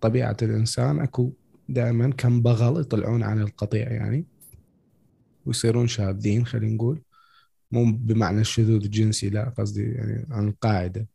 طبيعة 0.00 0.36
الإنسان. 0.42 1.00
أكو 1.00 1.32
دائما 1.68 2.10
كم 2.10 2.42
بغل 2.42 2.80
يطلعون 2.80 3.22
عن 3.22 3.40
القطيع 3.40 3.92
يعني 3.92 4.26
ويصيرون 5.46 5.86
شاذين 5.86 6.46
خلينا 6.46 6.74
نقول. 6.74 7.02
مو 7.72 7.92
بمعنى 7.92 8.40
الشذوذ 8.40 8.84
الجنسي 8.84 9.30
لا 9.30 9.48
قصدي 9.58 9.82
يعني 9.82 10.26
عن 10.30 10.48
القاعدة. 10.48 11.08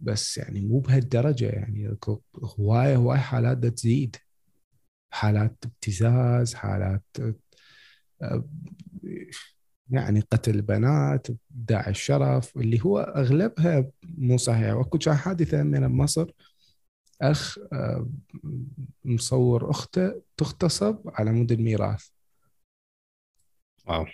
بس 0.00 0.38
يعني 0.38 0.60
مو 0.60 0.78
بهالدرجة 0.78 1.46
يعني. 1.46 1.96
هواية 2.58 2.96
هواية 2.96 3.18
حالات 3.18 3.66
تزيد 3.66 4.16
حالات 5.10 5.56
ابتزاز 5.64 6.54
حالات 6.54 7.04
آه، 8.22 8.44
يعني 9.90 10.20
قتل 10.20 10.62
بنات 10.62 11.26
داعي 11.50 11.90
الشرف 11.90 12.56
اللي 12.56 12.80
هو 12.84 12.98
أغلبها 12.98 13.90
مو 14.04 14.36
صحيح. 14.36 14.74
وأكو 14.74 14.98
كان 14.98 15.14
حادثة 15.14 15.62
من 15.62 15.88
بمصر 15.88 16.30
أخ 17.22 17.58
آه، 17.72 18.08
مصور 19.04 19.70
أخته 19.70 20.22
تغتصب 20.36 20.98
على 21.06 21.32
مود 21.32 21.52
الميراث. 21.52 22.08
واو. 23.86 24.06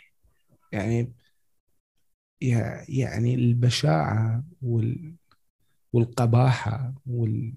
يعني 0.73 1.13
يع- 2.43 2.85
يعني 2.89 3.35
البشاعة 3.35 4.45
وال 4.63 5.15
والقباحة 5.93 6.95
وال 7.07 7.53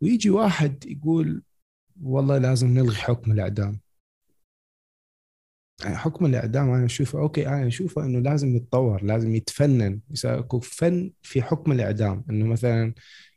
ويجي 0.00 0.30
واحد 0.30 0.86
يقول 0.86 1.42
والله 2.02 2.38
لازم 2.38 2.66
نلغي 2.68 2.96
حكم 2.96 3.32
الإعدام. 3.32 3.80
يعني 5.84 5.96
حكم 5.96 6.26
الإعدام 6.26 6.70
أنا 6.70 6.84
أشوفه 6.84 7.18
أوكي 7.18 7.48
أنا 7.48 7.66
أشوفه 7.66 8.04
إنه 8.04 8.18
لازم 8.18 8.56
يتطور 8.56 9.04
لازم 9.04 9.34
يتفنن. 9.34 10.00
يصير 10.10 10.38
اكو 10.38 10.60
فن 10.60 11.10
في 11.22 11.42
حكم 11.42 11.72
الإعدام 11.72 12.24
إنه 12.30 12.46
مثلا 12.46 12.94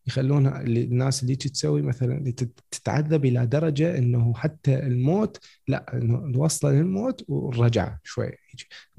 يخلونها 0.07 0.61
اللي- 0.61 0.83
الناس 0.83 1.23
اللي 1.23 1.35
تسوي 1.35 1.81
مثلا 1.81 2.33
تتعذب 2.71 3.25
إلى 3.25 3.45
درجة 3.45 3.97
إنه 3.97 4.33
حتى 4.35 4.75
الموت 4.79 5.37
لا 5.67 5.93
إنه 5.93 6.17
نوصله 6.19 6.71
للموت 6.71 7.25
والرجعة 7.27 7.99
شوي 8.03 8.31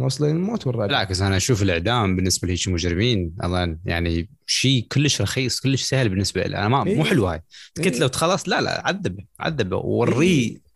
نوصله 0.01 0.29
للموت 0.29 0.67
والرجعة. 0.67 0.87
بالعكس 0.87 1.21
أنا 1.23 1.37
أشوف 1.37 1.63
الإعدام 1.63 2.17
بالنسبة 2.17 2.49
لهيك 2.49 2.69
مجرمين 2.69 3.33
الله 3.45 3.77
يعني 3.85 4.29
شيء 4.47 4.87
كلش 4.93 5.23
رخيص 5.23 5.61
كلش 5.61 5.83
سهل 5.83 6.09
بالنسبة 6.09 6.43
لي 6.43 6.57
أنا 6.57 6.69
ما 6.69 6.85
مو 6.85 6.91
إيه. 6.91 7.03
حلو 7.03 7.27
هاي. 7.29 7.43
قلت 7.85 7.99
له 8.01 8.07
تخلص 8.09 8.49
لا 8.49 8.61
لا 8.61 8.87
عذبه 8.87 9.25
عذبه 9.41 9.77
ووريه 9.77 10.70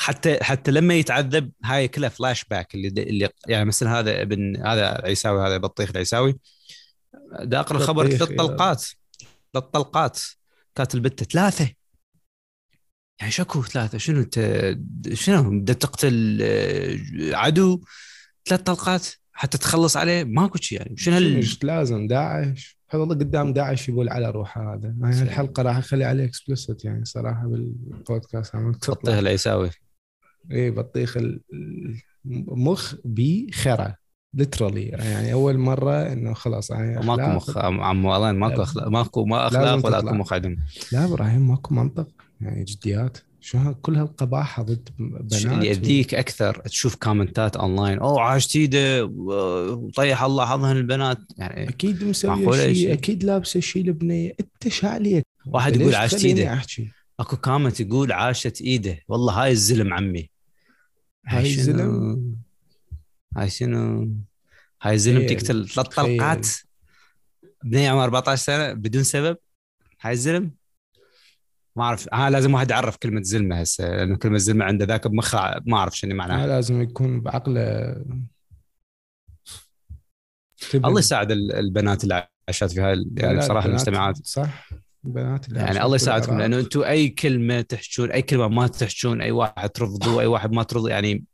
حتى 0.00 0.44
حتى 0.44 0.70
لما 0.70 0.94
يتعذب 0.94 1.50
هاي 1.64 1.88
كلها 1.88 2.08
فلاش 2.08 2.44
باك 2.44 2.74
اللي 2.74 2.88
اللي 2.88 3.28
يعني 3.46 3.64
مثلا 3.64 3.98
هذا 3.98 4.22
ابن 4.22 4.56
هذا 4.66 4.98
العيساوي 4.98 5.46
هذا 5.46 5.56
بطيخ 5.56 5.90
العيساوي. 5.90 6.38
دا 7.40 7.60
اقرا 7.60 7.78
الخبر 7.78 8.06
بطيخ، 8.06 8.24
ثلاث. 8.24 8.38
طلقات. 8.38 8.84
ثلاث 9.52 9.64
طلقات. 9.64 10.20
كانت 10.74 10.94
البته 10.94 11.24
ثلاثة. 11.24 11.70
يعني 13.20 13.32
شكو 13.32 13.62
ثلاثة؟ 13.62 13.98
شنو 13.98 14.20
انت 14.20 14.38
شنو؟ 15.12 15.60
بدك 15.60 15.74
تقتل 15.74 16.38
آه، 16.42 16.98
عدو؟ 17.34 17.80
ثلاث 18.48 18.60
طلقات 18.60 19.06
حتى 19.32 19.58
تخلص 19.58 19.96
عليه؟ 19.96 20.24
ماكو 20.24 20.58
شيء 20.58 20.78
يعني. 20.78 20.96
شنو 20.96 21.14
هال... 21.14 21.36
إيش 21.36 21.64
لازم 21.64 22.06
داعش. 22.06 22.78
هذا 22.90 23.02
الله 23.02 23.14
قدام 23.14 23.52
داعش 23.52 23.88
يقول 23.88 24.08
على 24.08 24.30
روحه 24.30 24.74
هذا. 24.74 24.94
هاي 25.02 25.22
الحلقة 25.22 25.62
راح 25.62 25.76
أخلي 25.76 26.04
عليه 26.04 26.24
explicit 26.24 26.84
يعني 26.84 27.04
صراحة 27.04 27.46
بالبودكاست. 27.46 28.54
عمي 28.54 28.72
بطيخ 28.72 28.94
تطلع 28.94 29.18
العيساوي. 29.18 29.70
اي 30.52 30.70
بطيخ 30.70 31.16
ال- 31.16 31.40
المخ 32.26 32.94
بخرة 33.04 33.96
literally 34.34 34.82
يعني 34.82 35.32
أول 35.32 35.58
مرة 35.58 36.12
إنه 36.12 36.34
خلاص 36.34 36.70
يعني 36.70 37.06
ماكو 37.06 37.22
أخلاق- 37.22 37.34
مخ 37.50 37.58
عم 37.58 37.80
عم 37.80 38.04
والله 38.04 38.32
ماكو 38.32 38.56
لا. 38.56 38.62
أخلاق 38.62 38.88
ماكو 38.88 39.24
ما 39.24 39.46
أخلاق 39.46 39.86
ولا. 39.86 39.98
اكو 39.98 40.14
مخ 40.14 40.32
عندهم 40.32 40.56
لا 40.92 41.04
إبراهيم 41.04 41.48
ماكو 41.48 41.74
منطق. 41.74 42.08
يعني 42.40 42.64
جديات. 42.64 43.18
شو 43.40 43.58
ها- 43.58 43.76
كل 43.82 43.96
هالقباحه 43.96 44.62
ضد 44.62 44.88
بنات 44.98 45.34
اللي 45.44 45.66
يأذيك 45.66 46.14
أكثر؟ 46.14 46.58
تشوف 46.64 46.94
comment 46.94 47.48
ات 47.48 47.56
online 47.56 47.98
أوه 47.98 48.20
عاشت 48.20 48.56
ايده 48.56 49.04
وطيح 49.04 50.22
الله 50.22 50.46
حظهن 50.46 50.76
البنات 50.76 51.18
يعني 51.38 51.68
أكيد 51.68 52.04
مسوية 52.04 52.30
معقولة 52.32 52.56
شيء 52.64 52.74
شيء؟ 52.74 52.92
أكيد 52.92 53.24
لابسة 53.24 53.60
شيء 53.60 53.82
البنيه 53.84 54.32
أنت 54.40 54.68
شعليك 54.72 55.24
واحد 55.46 55.76
يقول 55.76 55.94
ايده 55.94 56.52
أحكي؟ 56.54 56.88
أكو 57.20 57.36
comment 57.36 57.80
يقول 57.80 58.12
عاشت 58.12 58.60
إيده. 58.62 58.98
والله 59.08 59.42
هاي 59.42 59.50
الزلم 59.50 59.94
عمي. 59.94 60.30
هاي 61.28 61.50
شنو؟ 61.54 62.22
هاي 63.36 63.50
شنو؟ 63.50 64.10
هاي 64.82 64.94
الزلم 64.94 65.26
تخيل- 65.26 65.36
تقتل 65.36 65.68
ثلاث. 65.68 65.86
طلقات 65.96 66.46
بنية 67.64 67.90
عمرها 67.90 68.04
14 68.04 68.42
سنة 68.44 68.72
بدون 68.72 69.02
سبب. 69.02 69.36
هاي 70.00 70.12
الزلم؟ 70.12 70.50
ما 71.76 71.84
أعرف. 71.84 72.08
ها 72.14 72.30
لازم 72.30 72.54
واحد 72.54 72.70
يعرف 72.70 72.96
كلمة 72.96 73.22
زلمة 73.22 73.60
هسه 73.60 73.84
لأنه 73.88 74.16
كلمة 74.16 74.38
زلمة 74.38 74.64
عنده 74.64 74.84
ذاك 74.84 75.06
بمخه 75.06 75.60
ما 75.66 75.76
أعرف 75.76 75.98
شنو 75.98 76.14
معناها. 76.14 76.46
لازم 76.46 76.82
يكون 76.82 77.20
بعقله. 77.20 77.94
تبن. 80.70 80.84
الله 80.86 80.98
يساعد 80.98 81.30
ال- 81.30 81.52
البنات 81.52 82.04
اللي 82.04 82.28
عاشت 82.48 82.64
في 82.72 82.80
هاي 82.80 83.04
يعني 83.16 83.38
بصراحة 83.38 83.66
المجتمعات 83.68 84.26
صح. 84.26 84.68
البنات 85.08 85.48
اللي 85.48 85.60
يعني 85.60 85.84
الله 85.84 85.96
يساعدكم. 85.96 86.38
لأنه 86.38 86.58
أنتم 86.58 86.82
أي 86.82 87.08
كلمة 87.08 87.60
تحجون 87.60 88.10
أي 88.10 88.22
كلمة 88.22 88.48
ما 88.48 88.66
تحجون 88.66 89.20
أي 89.20 89.30
واحد 89.30 89.70
ترفضوه 89.70 90.20
أي 90.20 90.26
واحد 90.26 90.52
ما 90.52 90.62
ترضوا 90.62 90.90
يعني 90.90 91.24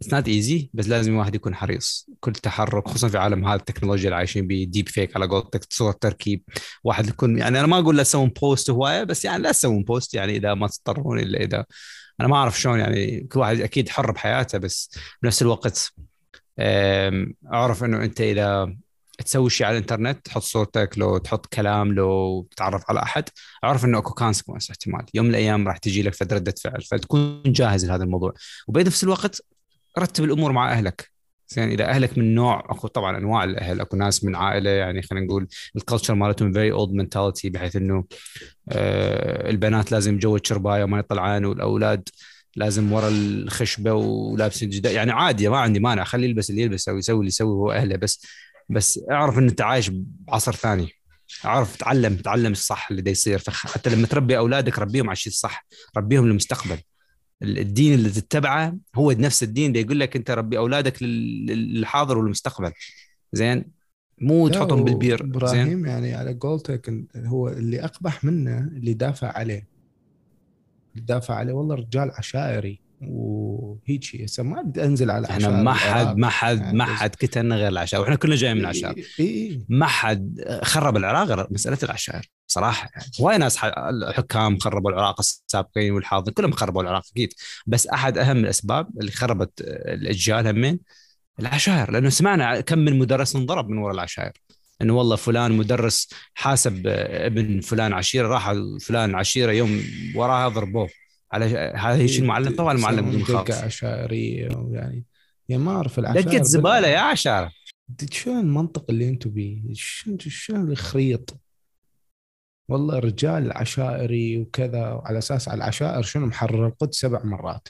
it's 0.00 0.14
not 0.14 0.28
easy 0.28 0.70
بس 0.74 0.88
لازم 0.88 1.12
الواحد 1.12 1.34
يكون 1.34 1.54
حريص 1.54 2.10
كل 2.20 2.32
تحرك 2.32 2.88
خصوصا 2.88 3.08
في 3.08 3.18
عالم 3.18 3.46
هذا 3.46 3.54
التكنولوجيا 3.54 4.04
اللي 4.04 4.16
عايشين 4.16 4.46
به 4.46 4.66
deepfake 4.68 5.16
على 5.16 5.26
قولتك 5.26 5.66
صور 5.70 5.92
تركيب 5.92 6.42
واحد 6.84 7.08
يكون 7.08 7.38
يعني 7.38 7.58
أنا 7.58 7.66
ما 7.66 7.78
أقول 7.78 7.96
لا 7.96 8.02
تسوون 8.02 8.28
post 8.28 8.70
هواية 8.70 9.04
بس 9.04 9.24
يعني 9.24 9.42
لا 9.42 9.52
تسوون 9.52 9.84
post 9.84 10.14
يعني 10.14 10.36
إذا 10.36 10.54
ما 10.54 10.66
تضطرون 10.66 11.18
إلا 11.18 11.40
إذا 11.40 11.64
أنا 12.20 12.28
ما 12.28 12.36
أعرف 12.36 12.60
شلون 12.60 12.78
يعني 12.78 13.20
كل 13.20 13.40
واحد 13.40 13.60
أكيد 13.60 13.88
حر 13.88 14.10
بحياته 14.10 14.58
بس 14.58 14.98
بنفس 15.22 15.42
الوقت 15.42 15.92
أعرف 17.52 17.84
إنه 17.84 18.04
أنت 18.04 18.20
إذا 18.20 18.76
تسوي 19.24 19.50
شيء 19.50 19.66
على 19.66 19.76
الإنترنت 19.76 20.26
تحط 20.26 20.42
صورتك 20.42 20.98
لو 20.98 21.18
تحط 21.18 21.46
كلام 21.46 21.92
لو 21.92 22.48
تتعرف 22.50 22.84
على 22.88 23.02
أحد 23.02 23.24
أعرف 23.64 23.84
إنه 23.84 23.98
أكو 23.98 24.14
consequence 24.14 24.70
احتمال. 24.70 25.06
يوم 25.14 25.26
من 25.26 25.30
الأيام 25.30 25.68
راح 25.68 25.76
تجي 25.76 26.02
لك 26.02 26.14
فد 26.14 26.36
ردة 26.36 26.54
فعل 26.64 26.82
فتكون 26.82 27.42
جاهز 27.46 27.86
لهذا 27.86 28.04
الموضوع. 28.04 28.34
وبنفس 28.68 29.04
الوقت 29.04 29.42
رتب 29.98 30.24
الأمور 30.24 30.52
مع 30.52 30.72
أهلك. 30.72 31.14
زين 31.48 31.70
إذا 31.70 31.88
أهلك 31.88 32.18
من 32.18 32.34
نوع 32.34 32.60
أكو 32.70 32.88
طبعا 32.88 33.18
أنواع 33.18 33.44
الأهل 33.44 33.80
أكو 33.80 33.96
ناس 33.96 34.24
من 34.24 34.36
عائلة 34.36 34.70
يعني 34.70 35.02
خلينا 35.02 35.26
نقول 35.26 35.48
ال 35.76 35.81
culture 35.81 36.14
مالتهم 36.14 36.52
very 36.52 36.72
old 36.72 36.92
mentality 36.92 37.50
بحيث 37.50 37.76
إنه 37.76 38.04
آه 38.68 39.50
البنات 39.50 39.92
لازم 39.92 40.18
جو 40.18 40.36
الشرباية 40.36 40.84
وما 40.84 40.98
يطلعان 40.98 41.44
والأولاد 41.44 42.08
لازم 42.56 42.92
ورا 42.92 43.08
الخشبة 43.08 43.92
ولابس 43.92 44.62
الجدار 44.62 44.92
يعني 44.92 45.12
عادي 45.12 45.48
ما 45.48 45.58
عندي 45.58 45.80
مانع 45.80 46.04
خليه 46.04 46.28
يلبس 46.28 46.50
اللي 46.50 46.62
يلبس 46.62 46.88
أو 46.88 46.98
يسوي 46.98 47.18
اللي 47.18 47.28
يسوي 47.28 47.52
هو 47.52 47.72
أهله. 47.72 47.96
بس 47.96 48.26
بس 48.70 49.00
اعرف 49.10 49.38
إن 49.38 49.48
أنت 49.48 49.60
عايش 49.60 49.90
بعصر 49.94 50.52
ثاني. 50.54 50.88
اعرف 51.44 51.76
تعلم 51.76 52.16
تعلم 52.16 52.52
الصح 52.52 52.90
اللي 52.90 53.02
دا 53.02 53.10
يصير. 53.10 53.42
حتى 53.48 53.90
لما 53.90 54.06
تربي 54.06 54.38
أولادك 54.38 54.78
ربيهم 54.78 55.06
على 55.06 55.12
الشيء 55.12 55.32
الصح 55.32 55.66
ربيهم 55.96 56.26
للمستقبل. 56.26 56.78
الدين 57.42 57.94
اللي 57.94 58.10
تتبعه 58.10 58.76
هو 58.94 59.12
نفس 59.12 59.42
الدين 59.42 59.70
اللي 59.70 59.80
يقول 59.80 60.00
لك 60.00 60.16
أنت 60.16 60.30
ربي 60.30 60.58
أولادك 60.58 61.02
للحاضر 61.02 62.18
والمستقبل. 62.18 62.72
زين؟ 63.32 63.64
مو 64.20 64.48
تحطهم 64.48 64.84
بالبير. 64.84 65.24
إبراهيم 65.24 65.68
زين 65.68 65.86
يعني 65.86 66.14
على 66.14 66.34
قولتك 66.34 66.94
هو 67.16 67.48
اللي 67.48 67.84
أقبح 67.84 68.24
منه 68.24 68.58
اللي 68.58 68.94
دافع 68.94 69.28
عليه. 69.38 69.68
دافع 70.94 71.34
عليه. 71.34 71.52
والله 71.52 71.74
رجال 71.74 72.10
عشائري. 72.10 72.83
وهيك 73.08 74.22
هسه 74.22 74.42
ما 74.42 74.62
بدي 74.62 74.84
أنزل 74.84 75.10
على 75.10 75.30
إحنا 75.30 75.62
ما 75.62 75.72
حد 75.72 76.16
ما 76.16 76.28
حد 76.28 76.60
يعني 76.60 76.78
ما 76.78 76.84
حد 76.84 77.14
كتلنا 77.14 77.56
غير 77.56 77.68
العشائر 77.68 78.02
وإحنا 78.02 78.16
كلنا 78.16 78.36
جايين 78.36 78.56
من 78.56 78.62
العشائر 78.62 79.04
إيه 79.20 79.26
إيه. 79.26 79.60
ما 79.68 79.86
حد 79.86 80.44
خرب 80.62 80.96
العراق 80.96 81.26
غير 81.26 81.46
مسألة 81.50 81.78
العشائر 81.82 82.30
صراحة 82.46 82.90
يعني. 82.96 83.10
هواي 83.20 83.38
ناس 83.38 83.64
الحكام 83.64 84.58
خربوا 84.58 84.90
العراق 84.90 85.20
السابقين 85.20 85.92
والحاضرين 85.92 86.34
كلهم 86.34 86.52
خربوا 86.52 86.82
العراق 86.82 87.02
أكيد. 87.12 87.32
بس 87.66 87.86
أحد 87.86 88.18
أهم 88.18 88.36
الأسباب 88.36 88.88
اللي 89.00 89.12
خربت 89.12 89.60
الأجيال 89.60 90.46
همين 90.46 90.80
العشائر 91.40 91.90
لأنه 91.90 92.08
سمعنا 92.08 92.60
كم 92.60 92.78
من 92.78 92.98
مدرس 92.98 93.36
انضرب 93.36 93.68
من 93.68 93.78
وراء 93.78 93.94
العشائر 93.94 94.32
إنه 94.82 94.94
والله 94.94 95.16
فلان 95.16 95.52
مدرس 95.52 96.08
حاسب 96.34 96.82
ابن 96.86 97.60
فلان 97.60 97.92
عشيرة 97.92 98.28
راح 98.28 98.52
فلان 98.80 99.14
عشيرة 99.14 99.52
يوم 99.52 99.82
وراها 100.14 100.48
ضربوه. 100.48 100.88
على 101.34 101.72
هذا 101.76 102.02
الشيء 102.02 102.22
المعلم؟ 102.22 102.56
طبعا 102.56 102.72
المعلم 102.72 103.10
بدون 103.10 103.24
خالص 103.24 103.50
عشائرية 103.50 104.48
يعني 104.70 105.04
يعني 105.48 105.62
ما 105.62 105.72
أعرف 105.72 105.98
العشائر 105.98 106.28
دقه 106.28 106.42
زبالة 106.42 106.88
يا 106.88 106.98
عشائر 106.98 107.50
شلون 108.10 108.40
المنطق 108.40 108.84
اللي 108.90 109.08
أنتم 109.08 109.30
بيه؟ 109.30 109.62
شلون 109.72 110.70
الخريط؟ 110.70 111.36
والله 112.68 112.98
رجال 112.98 113.52
عشائري 113.52 114.38
وكذا 114.38 114.92
وعلى 114.92 115.18
أساس 115.18 115.48
على 115.48 115.58
العشائر 115.58 116.02
شنو 116.02 116.26
محرر؟ 116.26 116.66
القدس 116.66 116.96
سبع 116.96 117.24
مرات. 117.24 117.68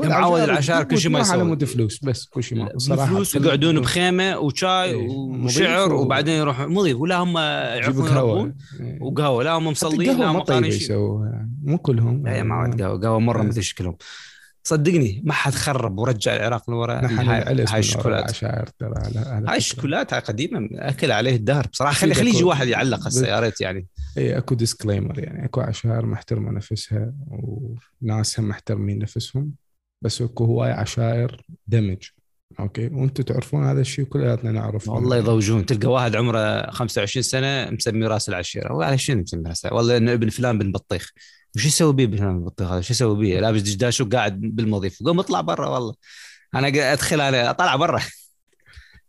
معود 0.00 0.40
العشائر 0.40 0.84
كل 0.84 0.98
شيء 0.98 1.10
ما 1.10 1.18
يسوي 1.18 1.32
على 1.32 1.44
مود 1.44 1.64
فلوس 1.64 2.04
بس 2.04 2.26
كل 2.26 2.42
شيء 2.42 2.58
ما 2.58 2.78
صراحة 2.78 3.14
فلوس 3.14 3.36
ويقعدون 3.36 3.80
بخيمة 3.80 4.38
وشاي 4.38 4.90
إيه، 4.90 5.08
وشعر 5.44 5.92
وبعدين 5.92 6.34
يروح 6.34 6.60
مضيف 6.60 6.96
ولا 6.96 7.16
هم 7.16 7.38
يعرفون 7.38 8.08
قهوة. 8.08 8.54
إيه. 8.80 9.02
وقهوة 9.02 9.44
لا 9.44 9.50
هم 9.50 9.66
مصلين 9.66 10.18
لا 10.18 10.30
هم 10.30 10.40
طيبة 10.40 10.66
يسووها. 10.66 11.47
مو 11.68 11.78
كلهم. 11.78 12.26
لا 12.26 12.36
يا 12.36 12.42
معود 12.42 12.82
قهوة 12.82 13.00
قهوة 13.00 13.18
مرة 13.18 13.42
إيه. 13.42 13.48
مثل 13.48 13.62
شكلهم 13.62 13.96
صدقني 14.64 15.22
ما 15.24 15.32
حد 15.32 15.52
خرب 15.52 15.98
ورجع 15.98 16.36
العراق 16.36 16.70
لورا. 16.70 17.00
هاي 17.04 17.78
الشكولات. 17.78 18.30
عشائر 18.30 18.66
ترى 18.78 18.94
هاي 19.48 19.56
الشكولات 19.56 20.14
قديمة 20.14 20.68
أكل 20.72 21.12
عليه 21.12 21.36
الدهر 21.36 21.66
بصراحة. 21.72 21.94
خلي 21.94 22.14
خلي 22.14 22.30
يجي 22.30 22.44
واحد 22.44 22.68
يعلق 22.68 23.06
هسه 23.06 23.26
يا 23.26 23.40
ريت 23.40 23.60
يعني. 23.60 23.86
إي 24.18 24.38
أكو 24.38 24.54
disclaimer 24.54 25.18
يعني. 25.18 25.44
أكو 25.44 25.60
عشائر 25.60 26.06
محترمة 26.06 26.50
نفسها 26.50 27.12
وناس 28.02 28.40
هم 28.40 28.48
محترمين 28.48 28.98
نفسهم 28.98 29.52
بس 30.04 30.22
أكو 30.22 30.44
هواي 30.44 30.70
عشائر 30.70 31.46
دمج 31.66 32.08
okay؟ 32.60 32.86
وأنتم 32.86 33.22
تعرفون 33.22 33.64
هذا 33.64 33.80
الشيء 33.80 34.04
كلياتنا 34.04 34.52
نعرف. 34.52 34.88
والله 34.88 35.16
يضوجون. 35.16 35.66
تلقى 35.66 35.88
واحد 35.88 36.16
عمره 36.16 36.70
25 36.70 37.22
سنة 37.22 37.70
مسمي 37.70 38.06
راس 38.06 38.28
العشيرة. 38.28 38.72
هو 38.72 38.82
على 38.82 38.98
شنو 38.98 39.22
مسمي 39.22 39.48
راس 39.48 39.64
والله 39.64 39.96
إنه 39.96 40.12
ابن 40.12 40.28
فلان 40.28 40.58
بن 40.58 40.72
بطيخ 40.72 41.12
وش 41.58 41.66
يسوي 41.66 41.92
بيه 41.92 42.04
ابن 42.04 42.16
فلان 42.16 42.38
بن 42.38 42.44
بطيخ 42.44 42.70
هذا 42.70 42.80
شو 42.80 42.92
يسوي 42.92 43.16
بيه؟ 43.16 43.40
لابس 43.40 43.60
دشداش 43.60 44.00
وقاعد 44.00 44.40
بالمضيف 44.40 45.02
قوم 45.02 45.18
اطلع 45.18 45.40
برا 45.40 45.68
والله. 45.68 45.94
أنا 46.54 46.92
أدخل 46.92 47.20
أنا 47.20 47.50
أطلع 47.50 47.76
برا. 47.76 48.00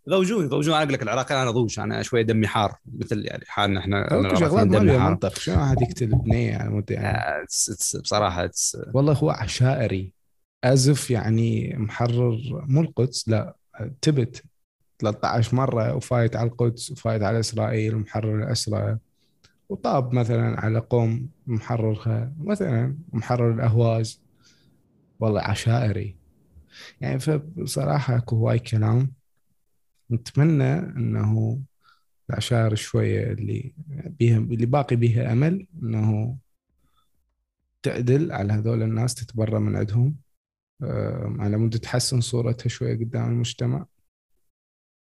يضوجون 0.07 0.45
يضوجون 0.45 0.73
أنا 0.73 0.83
أقول 0.83 0.93
لك 0.93 1.03
العراقي 1.03 1.41
أنا 1.41 1.51
ضوج 1.51 1.79
أنا 1.79 2.03
شوية 2.03 2.21
دمي 2.21 2.47
حار 2.47 2.75
مثل 2.99 3.25
يعني 3.25 3.43
حالنا 3.47 3.79
إحنا 3.79 4.35
شغلات 4.39 4.67
دمي 4.67 4.99
حار. 4.99 5.09
منطق 5.09 5.39
شنو 5.39 5.59
واحد 5.59 5.81
يقتل 5.81 6.07
بنيه 6.07 6.49
يعني, 6.49 6.83
يعني. 6.89 7.45
بصراحة 8.01 8.49
والله 8.93 9.13
هو 9.13 9.29
عشائري. 9.29 10.13
أزف 10.63 11.11
يعني 11.11 11.75
محرر 11.77 12.39
مو 12.67 12.81
القدس 12.81 13.29
لا 13.29 13.55
تبت. 14.01 14.43
13 14.99 15.55
مرة 15.55 15.95
وفايت 15.95 16.35
على 16.35 16.49
القدس 16.49 16.91
وفايت 16.91 17.23
على 17.23 17.39
إسرائيل 17.39 17.95
ومحرر 17.95 18.43
الاسرى 18.43 18.97
وطاب 19.69 20.13
مثلا 20.13 20.59
على 20.59 20.79
قوم 20.79 21.29
محررها 21.47 22.33
مثلا 22.39 22.97
محرر 23.13 23.53
الأهواز. 23.53 24.21
والله 25.19 25.41
عشائري. 25.41 26.17
يعني 27.01 27.19
فبصراحة 27.19 28.17
أكو 28.17 28.35
هواي 28.35 28.59
كلام. 28.59 29.11
نتمنى 30.11 30.79
إنه 30.79 31.61
العشائر 32.29 32.75
شوية 32.75 33.31
اللي 33.31 33.73
بيها 33.87 34.37
اللي 34.37 34.65
باقي 34.65 34.95
بيها 34.95 35.31
أمل 35.31 35.67
إنه 35.83 36.37
تعدل 37.83 38.31
على 38.31 38.53
هذول 38.53 38.83
الناس 38.83 39.15
تتبرى 39.15 39.59
من 39.59 39.75
عندهم. 39.75 40.15
على 41.39 41.57
مود 41.57 41.79
تحسن 41.79 42.21
صورتها 42.21 42.69
شوية 42.69 42.99
قدام 42.99 43.29
المجتمع. 43.29 43.85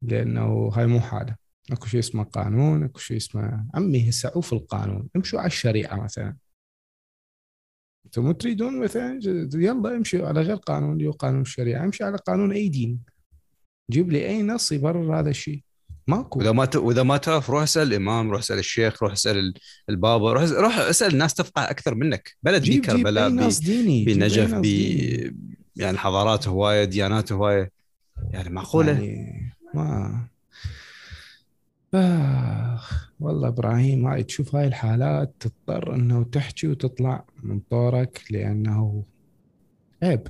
لأنه 0.02 0.68
هاي 0.68 0.86
مو 0.86 1.00
حالة. 1.00 1.36
اكو 1.72 1.86
شيء 1.86 2.00
اسمه 2.00 2.24
قانون 2.24 2.82
اكو 2.82 2.98
شيء 2.98 3.16
اسمه 3.16 3.66
عمي 3.74 4.08
هسه 4.08 4.40
في 4.40 4.52
القانون. 4.52 5.08
امشوا 5.16 5.38
على 5.38 5.46
الشريعة 5.46 6.04
مثلا. 6.04 6.36
أنتم 8.06 8.32
تريدون 8.32 8.80
مثلا 8.80 9.20
يلا 9.54 9.96
امشوا 9.96 10.28
على 10.28 10.40
غير 10.40 10.56
قانون 10.56 10.92
اللي 10.92 11.08
قانون 11.08 11.40
الشريعة. 11.40 11.84
امشي 11.84 12.04
على 12.04 12.16
قانون 12.16 12.52
أي 12.52 12.68
دين. 12.68 13.00
جيب 13.90 14.12
لي 14.12 14.26
أي 14.26 14.42
نص 14.42 14.72
يبرر 14.72 15.20
هذا 15.20 15.30
الشيء. 15.30 15.62
ماكو. 16.08 16.38
وإذا 16.38 16.52
ما 16.52 16.64
ت... 16.64 16.76
وإذا 16.76 17.02
ما 17.02 17.16
تعرف 17.16 17.50
روح 17.50 17.62
اسأل 17.62 17.88
الإمام 17.88 18.30
روح 18.30 18.38
اسأل 18.38 18.58
الشيخ 18.58 19.02
روح 19.02 19.12
اسأل 19.12 19.54
البابا 19.88 20.32
روح 20.32 20.42
روح 20.42 20.78
اسأل 20.78 21.12
الناس 21.12 21.34
تفقه 21.34 21.70
أكثر 21.70 21.94
منك. 21.94 22.36
بلد 22.42 22.62
بي 22.62 22.78
كربلاء 22.78 23.28
بنجف 24.04 24.54
ب 24.54 24.64
يعني 25.76 25.98
حضارات 25.98 26.48
هواية 26.48 26.84
ديانات 26.84 27.32
هواية. 27.32 27.72
يعني 28.30 28.50
معقولة؟ 28.50 28.92
يعني 28.92 29.56
ما 29.74 30.28
آخ 31.96 33.12
والله 33.20 33.48
إبراهيم 33.48 34.06
هاي 34.06 34.22
تشوف 34.22 34.54
هاي 34.54 34.66
الحالات 34.66 35.34
تضطر 35.40 35.94
إنه 35.94 36.24
تحكي 36.24 36.68
وتطلع 36.68 37.24
من 37.42 37.60
طورك 37.60 38.22
لأنه 38.30 39.04
عيب. 40.02 40.28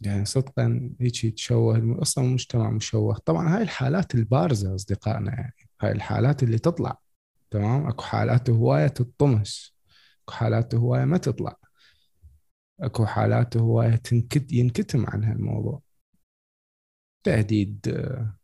يعني 0.00 0.24
صدقا 0.24 0.90
هيك 1.00 1.34
تشوه 1.34 2.02
أصلا 2.02 2.24
المجتمع 2.24 2.70
مشوه. 2.70 3.18
طبعا 3.24 3.56
هاي 3.56 3.62
الحالات 3.62 4.14
البارزة 4.14 4.74
أصدقائنا 4.74 5.30
يعني 5.34 5.54
هاي 5.80 5.92
الحالات 5.92 6.42
اللي 6.42 6.58
تطلع 6.58 6.98
تمام؟ 7.50 7.86
أكو 7.86 8.02
حالات 8.02 8.50
هواية 8.50 8.86
تطمس 8.86 9.76
أكو 10.22 10.34
حالات 10.34 10.74
هواية 10.74 11.04
ما 11.04 11.18
تطلع 11.18 11.56
أكو 12.80 13.06
حالات 13.06 13.56
هو 13.56 13.90
تنكت 14.04 14.52
ينكتم 14.52 15.06
عن 15.06 15.24
هالموضوع. 15.24 15.82
تهديد 17.24 17.88
آه، 17.88 18.36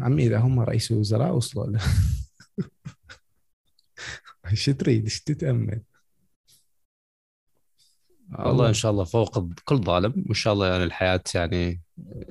عمي 0.00 0.26
إذا 0.26 0.38
هم 0.38 0.60
رئيس 0.60 0.90
الوزراء 0.90 1.34
وصلوا 1.34 1.66
له. 1.66 1.80
شو 4.54 4.72
تريد؟ 4.72 5.04
إيش 5.04 5.20
تتأمل؟ 5.20 5.80
الله 8.38 8.68
إن 8.68 8.74
شاء 8.74 8.90
الله 8.90 9.04
فوق 9.04 9.48
كل 9.64 9.76
ظالم. 9.76 10.24
وإن 10.26 10.34
شاء 10.34 10.52
الله 10.52 10.66
يعني 10.66 10.84
الحياة 10.84 11.22
يعني 11.34 11.80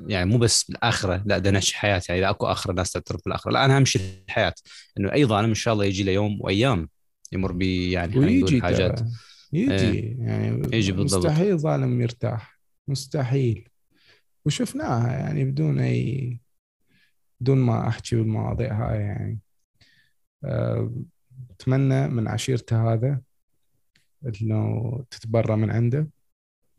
يعني 0.08 0.30
مو 0.30 0.38
بس 0.38 0.64
بالآخرة 0.64 1.24
لا 1.26 1.38
ده 1.38 1.52
نعيش 1.52 1.74
حياة. 1.74 2.02
يعني 2.10 2.22
إذا 2.22 2.30
أكو 2.30 2.46
آخرة 2.46 2.72
الناس 2.72 2.92
تعترف 2.92 3.22
بالآخرة. 3.26 3.52
لا 3.52 3.66
أنا 3.66 3.78
اهم 3.78 3.86
شيء 3.86 4.02
الحياة. 4.28 4.54
إنه 5.00 5.14
أي 5.14 5.26
ظالم 5.26 5.50
إن 5.50 5.54
شاء 5.54 5.74
الله 5.74 5.86
يجي 5.86 6.04
له 6.04 6.12
يوم 6.12 6.38
وأيام 6.42 6.90
يمر 7.32 7.52
ب 7.52 7.62
يعني 7.62 8.20
ويجي 8.20 8.62
حاجات. 8.62 9.02
يجي. 9.54 9.74
إيه. 9.74 10.18
يعني 10.20 10.78
يجي 10.78 10.92
بالضبط. 10.92 11.26
مستحيل 11.26 11.58
ظالم 11.58 12.02
يرتاح. 12.02 12.60
مستحيل. 12.88 13.70
وشفناها 14.46 15.12
يعني 15.12 15.46
بدون 15.46 15.80
أي 15.80 16.40
بدون 17.42 17.58
ما 17.58 17.88
أحكي 17.88 18.16
بالمواضيع 18.16 18.74
هاي 18.74 19.00
يعني. 19.00 19.40
أه 20.44 20.92
أتمنى 21.52 22.08
من 22.08 22.28
عشيرته 22.28 22.94
هذا 22.94 23.22
إنه 24.26 25.04
تتبرى 25.12 25.56
من 25.56 25.72
عنده 25.72 26.10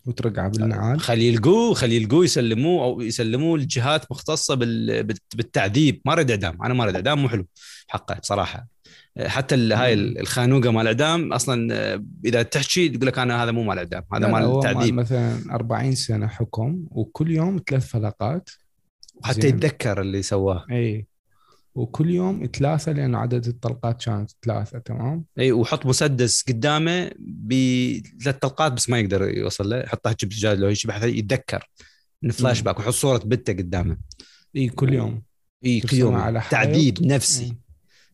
وترقع 0.06 0.48
بالنعال. 0.48 1.00
خلي 1.00 1.28
يلقوه 1.28 1.74
خلي 1.74 1.96
يلقوه 1.96 2.24
يسلموه 2.24 2.84
أو 2.84 3.00
يسلموه 3.00 3.58
لجهات 3.58 4.12
مختصة 4.12 4.54
بالتعذيب. 5.34 6.00
ما 6.04 6.12
اريد 6.12 6.30
إعدام. 6.30 6.62
أنا 6.62 6.74
ما 6.74 6.84
اريد 6.84 6.94
إعدام 6.94 7.22
مو 7.22 7.28
حلو 7.28 7.46
حقه 7.88 8.18
بصراحه 8.18 8.66
حتى 9.18 9.54
هاي 9.54 9.94
الخانوقة 9.94 10.70
مال 10.70 10.82
الاعدام 10.82 11.32
أصلا 11.32 11.74
آه، 11.74 12.04
إذا 12.24 12.42
تحكي 12.42 12.88
تقول 12.88 13.06
لك 13.06 13.18
أنا 13.18 13.44
هذا 13.44 13.50
مو 13.50 13.62
مال 13.62 13.72
الاعدام 13.72 14.02
هذا 14.12 14.28
مال 14.28 14.56
التعذيب 14.56 14.94
مثلا 14.94 15.54
40 15.54 15.94
سنة 15.94 16.26
حكم 16.26 16.86
وكل 16.90 17.30
يوم 17.30 17.60
ثلاث 17.68 17.86
فلقات 17.86 18.50
وحتى 19.24 19.48
يتذكر 19.48 20.00
اللي 20.00 20.22
سواه. 20.22 20.66
إي. 20.70 21.06
وكل 21.74 22.10
يوم 22.10 22.48
ثلاثة 22.56 22.92
لأن 22.92 23.14
عدد 23.14 23.46
الطلقات 23.46 24.04
كانت 24.04 24.30
ثلاثة 24.44 24.78
تمام؟ 24.78 25.24
إي 25.38 25.52
وحط 25.52 25.86
مسدس 25.86 26.42
قدامه 26.42 27.10
بثلاث 27.18 28.36
طلقات 28.40 28.72
بس 28.72 28.90
ما 28.90 28.98
يقدر 28.98 29.22
يوصل 29.22 29.70
له. 29.70 29.76
يحطها 29.76 30.12
بسجاد 30.12 30.58
لو 30.58 30.68
يشبه 30.68 31.04
يتذكر. 31.04 31.70
من 32.22 32.30
فلاش 32.30 32.60
باك 32.60 32.78
ويحط 32.78 32.92
صورة 32.92 33.18
بنته 33.18 33.52
قدامه. 33.52 33.96
إي 34.56 34.68
كل 34.68 34.92
يوم. 34.92 35.22
إي 35.64 35.80
كل 35.80 35.96
يوم. 35.96 36.14
على 36.14 36.42
تعذيب 36.50 37.02
نفسي. 37.02 37.56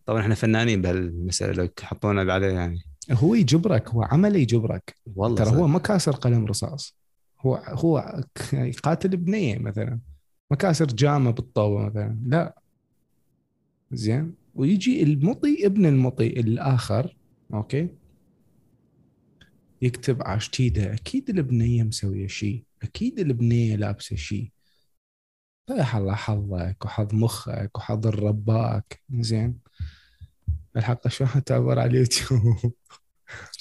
طبعا 0.06 0.20
إحنا 0.20 0.34
فنانين 0.34 0.82
بهالمسألة 0.82 1.52
لو 1.52 1.68
يحطونا 1.82 2.24
بعدين 2.24 2.50
يعني. 2.50 2.82
هو 3.10 3.34
يجبرك 3.34 3.88
هو 3.88 4.02
عمله 4.02 4.38
يجبرك. 4.38 4.96
والله 5.14 5.36
ترى 5.36 5.56
هو 5.56 5.66
ما 5.66 5.78
كاسر 5.78 6.12
قلم 6.12 6.46
رصاص. 6.46 6.96
هو 7.40 7.54
هو 7.54 8.22
قاتل 8.82 9.16
بنية 9.16 9.58
مثلا. 9.58 10.00
ما 10.50 10.56
كاسر 10.56 10.86
جامة 10.86 11.30
بالطوبه 11.30 11.86
مثلا. 11.86 12.18
لا. 12.26 12.60
زين. 13.92 14.34
ويجي 14.54 15.02
المطي 15.02 15.66
ابن 15.66 15.86
المطي 15.86 16.26
الآخر 16.40 17.16
أوكي. 17.54 17.88
يكتب 19.82 20.22
عشتيده. 20.22 20.94
أكيد 20.94 21.30
البنيه 21.30 21.82
مسوية 21.82 22.26
شيء 22.26 22.64
أكيد 22.82 23.18
البنيه 23.18 23.76
لابسة 23.76 24.16
شيء 24.16 24.50
طيح 25.66 25.96
الله 25.96 26.14
حظك 26.14 26.76
وحظ 26.84 27.14
مخك 27.14 27.70
وحظ 27.78 28.06
الرباك. 28.06 29.00
زين. 29.20 29.58
الحلقة 30.76 31.08
شلون 31.08 31.44
تعبر 31.44 31.78
على 31.78 31.90
اليوتيوب؟ 31.90 32.74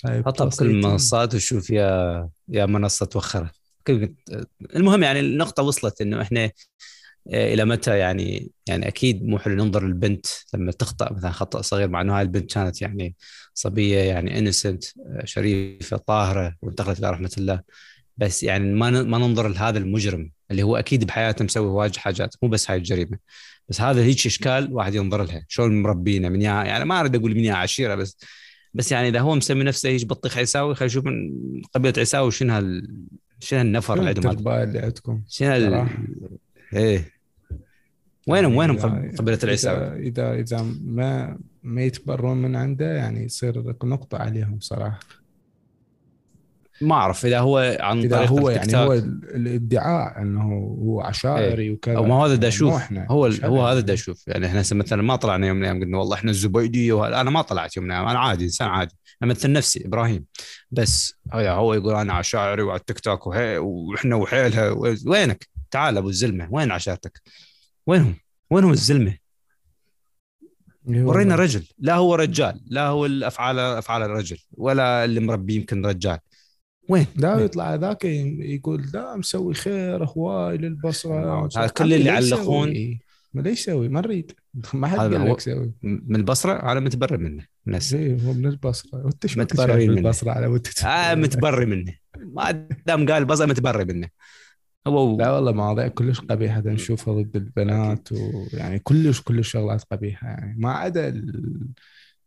حطها 0.05 0.45
بكل 0.49 0.65
المنصات 0.69 1.35
وشوف 1.35 1.69
يا 1.69 2.29
يا 2.47 2.65
منصة 2.65 3.05
توخرت. 3.05 3.64
المهم 4.75 5.03
يعني 5.03 5.19
النقطة 5.19 5.63
وصلت 5.63 6.01
إنه 6.01 6.21
إحنا 6.21 6.51
آه، 7.33 7.53
إلى 7.53 7.65
متى 7.65 7.97
يعني 7.97 8.51
يعني 8.67 8.87
أكيد 8.87 9.23
مو 9.23 9.39
حلو 9.39 9.55
ننظر 9.55 9.87
للبنت 9.87 10.25
لما 10.53 10.71
تخطأ 10.71 11.13
مثلا 11.13 11.31
خطأ 11.31 11.61
صغير 11.61 11.89
مع 11.89 12.01
إنه 12.01 12.17
هاي 12.17 12.21
البنت 12.21 12.53
كانت 12.53 12.81
يعني 12.81 13.15
صبية 13.53 13.99
يعني 13.99 14.39
انسنت 14.39 14.83
آه، 14.85 15.25
شريفة 15.25 15.97
طاهرة 15.97 16.55
وانتقلت 16.61 16.99
إلى 16.99 17.11
رحمة 17.11 17.31
الله. 17.37 17.61
بس 18.17 18.43
يعني 18.43 18.73
ما 18.73 19.03
ما 19.03 19.17
ننظر 19.17 19.47
لهذا 19.47 19.77
المجرم 19.77 20.31
اللي 20.51 20.63
هو 20.63 20.77
أكيد 20.77 21.05
بحياته 21.05 21.45
مسوي 21.45 21.67
واجد 21.67 21.97
حاجات 21.97 22.35
مو 22.43 22.49
بس 22.49 22.71
هاي 22.71 22.77
الجريمة. 22.77 23.17
بس 23.69 23.81
هذا 23.81 24.01
هيك 24.03 24.25
إشكال 24.25 24.73
واحد 24.73 24.95
ينظر 24.95 25.23
لها. 25.23 25.45
شلون 25.47 25.81
مربينا؟ 25.81 26.29
من 26.29 26.41
يا 26.41 26.63
يعني 26.63 26.85
ما 26.85 26.99
أريد 26.99 27.15
أقول 27.15 27.35
من 27.35 27.45
يا 27.45 27.53
عشيرة 27.53 27.95
بس 27.95 28.17
بس 28.73 28.91
يعني 28.91 29.07
إذا 29.07 29.19
هو 29.19 29.35
مسمي 29.35 29.63
نفسه 29.63 29.89
إيش 29.89 30.05
بطيخ 30.05 30.37
عيساوي 30.37 30.75
خلينا 30.75 30.91
نشوف 30.91 31.05
من 31.05 31.31
قبيلة 31.73 31.93
عيساوي 31.97 32.31
شنو 32.31 32.81
شنو 33.39 33.61
النفر 33.61 33.99
اللي 33.99 34.09
عندهم؟ 34.09 34.47
اللي 34.47 34.79
عندكم؟ 34.79 35.21
شنو 35.27 35.55
ال... 35.55 35.87
إيه. 36.73 37.11
وينهم 38.27 38.55
وينهم 38.55 39.11
قبيله 39.17 39.39
العيساوي 39.43 40.07
اذا 40.07 40.33
إذا 40.33 40.65
ما 40.81 41.39
ما 41.63 41.81
يتبرون 41.81 42.37
من 42.37 42.55
عنده 42.55 42.95
يعني 42.95 43.23
يصير 43.23 43.75
نقطة 43.83 44.17
عليهم 44.17 44.59
صراحة. 44.59 44.99
ما 46.81 46.95
أعرف 46.95 47.25
إذا 47.25 47.39
هو 47.39 47.77
عن 47.79 47.99
إذا 47.99 48.17
طريق 48.17 48.29
هو 48.29 48.49
يعني 48.49 48.77
هو 48.77 48.93
الإدعاء 48.93 50.21
إنه 50.21 50.41
هو 50.81 51.01
عشائري 51.01 51.63
إيه. 51.63 51.71
وكذا. 51.71 51.97
أو 51.97 52.05
ما 52.05 52.15
هذا 52.15 52.35
دا 52.35 52.47
أشوف. 52.47 52.81
هو 52.93 53.25
هو 53.25 53.67
هذا 53.67 53.79
دا 53.79 53.93
أشوف. 53.93 54.27
يعني 54.27 54.45
إحنا 54.45 54.59
مثلا 54.59 55.01
ما 55.01 55.15
طلعنا 55.15 55.47
يوم 55.47 55.57
من 55.57 55.63
الأيام 55.63 55.83
قلنا 55.83 55.97
والله 55.97 56.15
إحنا 56.15 56.31
الزبيدية 56.31 57.21
أنا 57.21 57.29
ما 57.29 57.41
طلعت 57.41 57.77
يوم 57.77 57.85
من 57.85 57.91
الأيام. 57.91 58.07
أنا 58.07 58.19
عادي 58.19 58.45
إنسان 58.45 58.67
عادي. 58.67 58.95
امثل 59.23 59.51
نفسي 59.51 59.85
إبراهيم. 59.85 60.25
بس 60.71 61.13
هو 61.33 61.73
يقول 61.73 61.95
أنا 61.95 62.13
عشائري 62.13 62.61
وعلى 62.61 62.79
التيك 62.79 62.99
توك 62.99 63.27
وإحنا 63.27 64.15
وحيلها. 64.15 64.69
وينك؟ 65.05 65.47
تعال 65.71 65.97
أبو 65.97 66.09
الزلمة. 66.09 66.47
وين 66.51 66.71
عشيرتك؟ 66.71 67.21
وينهم؟ 67.87 68.15
وينهم 68.49 68.71
الزلمة؟ 68.71 69.17
ورينا 70.87 71.35
رجل. 71.35 71.67
لا 71.79 71.95
هو 71.95 72.15
رجال 72.15 72.61
لا 72.67 72.87
هو 72.87 73.05
الافعال 73.05 73.59
أفعال 73.59 74.01
الرجل. 74.01 74.37
ولا 74.53 75.05
اللي 75.05 75.19
مربي 75.19 75.55
يمكن 75.55 75.85
رجال. 75.85 76.19
وين؟ 76.89 77.05
لا 77.15 77.39
يطلع 77.39 77.75
ذاك 77.75 78.05
يقول 78.05 78.85
لا 78.93 79.15
مسوي 79.15 79.53
خير 79.53 80.03
هواي 80.03 80.57
للبصرة. 80.57 81.49
هذا 81.57 81.67
كل 81.67 81.93
اللي 81.93 82.05
يعلقون. 82.05 82.99
ما 83.33 83.41
ليش 83.41 83.59
يسوي؟ 83.59 83.89
ما 83.89 84.01
نريد. 84.01 84.31
ما 84.73 84.87
حد 84.87 84.97
قال 84.97 85.31
لك 85.31 85.39
سوي. 85.39 85.71
من 85.83 86.15
البصرة؟ 86.15 86.71
أنا 86.71 86.79
متبرئ 86.79 87.17
منه 87.17 87.45
الناس 87.67 87.93
إيه 87.93 88.17
هو 88.21 88.33
من 88.33 88.45
البصرة. 88.45 89.05
وأنت 89.05 89.27
شو 89.27 89.39
متبرئ 89.39 89.87
من 89.87 89.97
البصره 89.97 90.31
على 90.31 90.47
ود 90.47 90.67
آه 90.85 91.15
متبرئ 91.15 91.65
منه. 91.65 91.93
ما 92.17 92.67
دام 92.85 93.05
قال 93.05 93.11
البصره 93.11 93.45
متبرئ 93.45 93.85
منه. 93.85 94.07
هو 94.87 95.17
لا 95.17 95.31
والله 95.31 95.51
مواضيع 95.51 95.87
كلش 95.87 96.19
قبيحة 96.19 96.61
نشوفها 96.65 97.13
ضد 97.13 97.35
البنات 97.35 98.09
ويعني 98.11 98.79
كلش 98.79 99.21
كلش 99.21 99.51
شغلات 99.51 99.83
قبيحة. 99.91 100.27
يعني 100.27 100.55
ما 100.59 100.71
عدا 100.71 101.07
ال... 101.07 101.59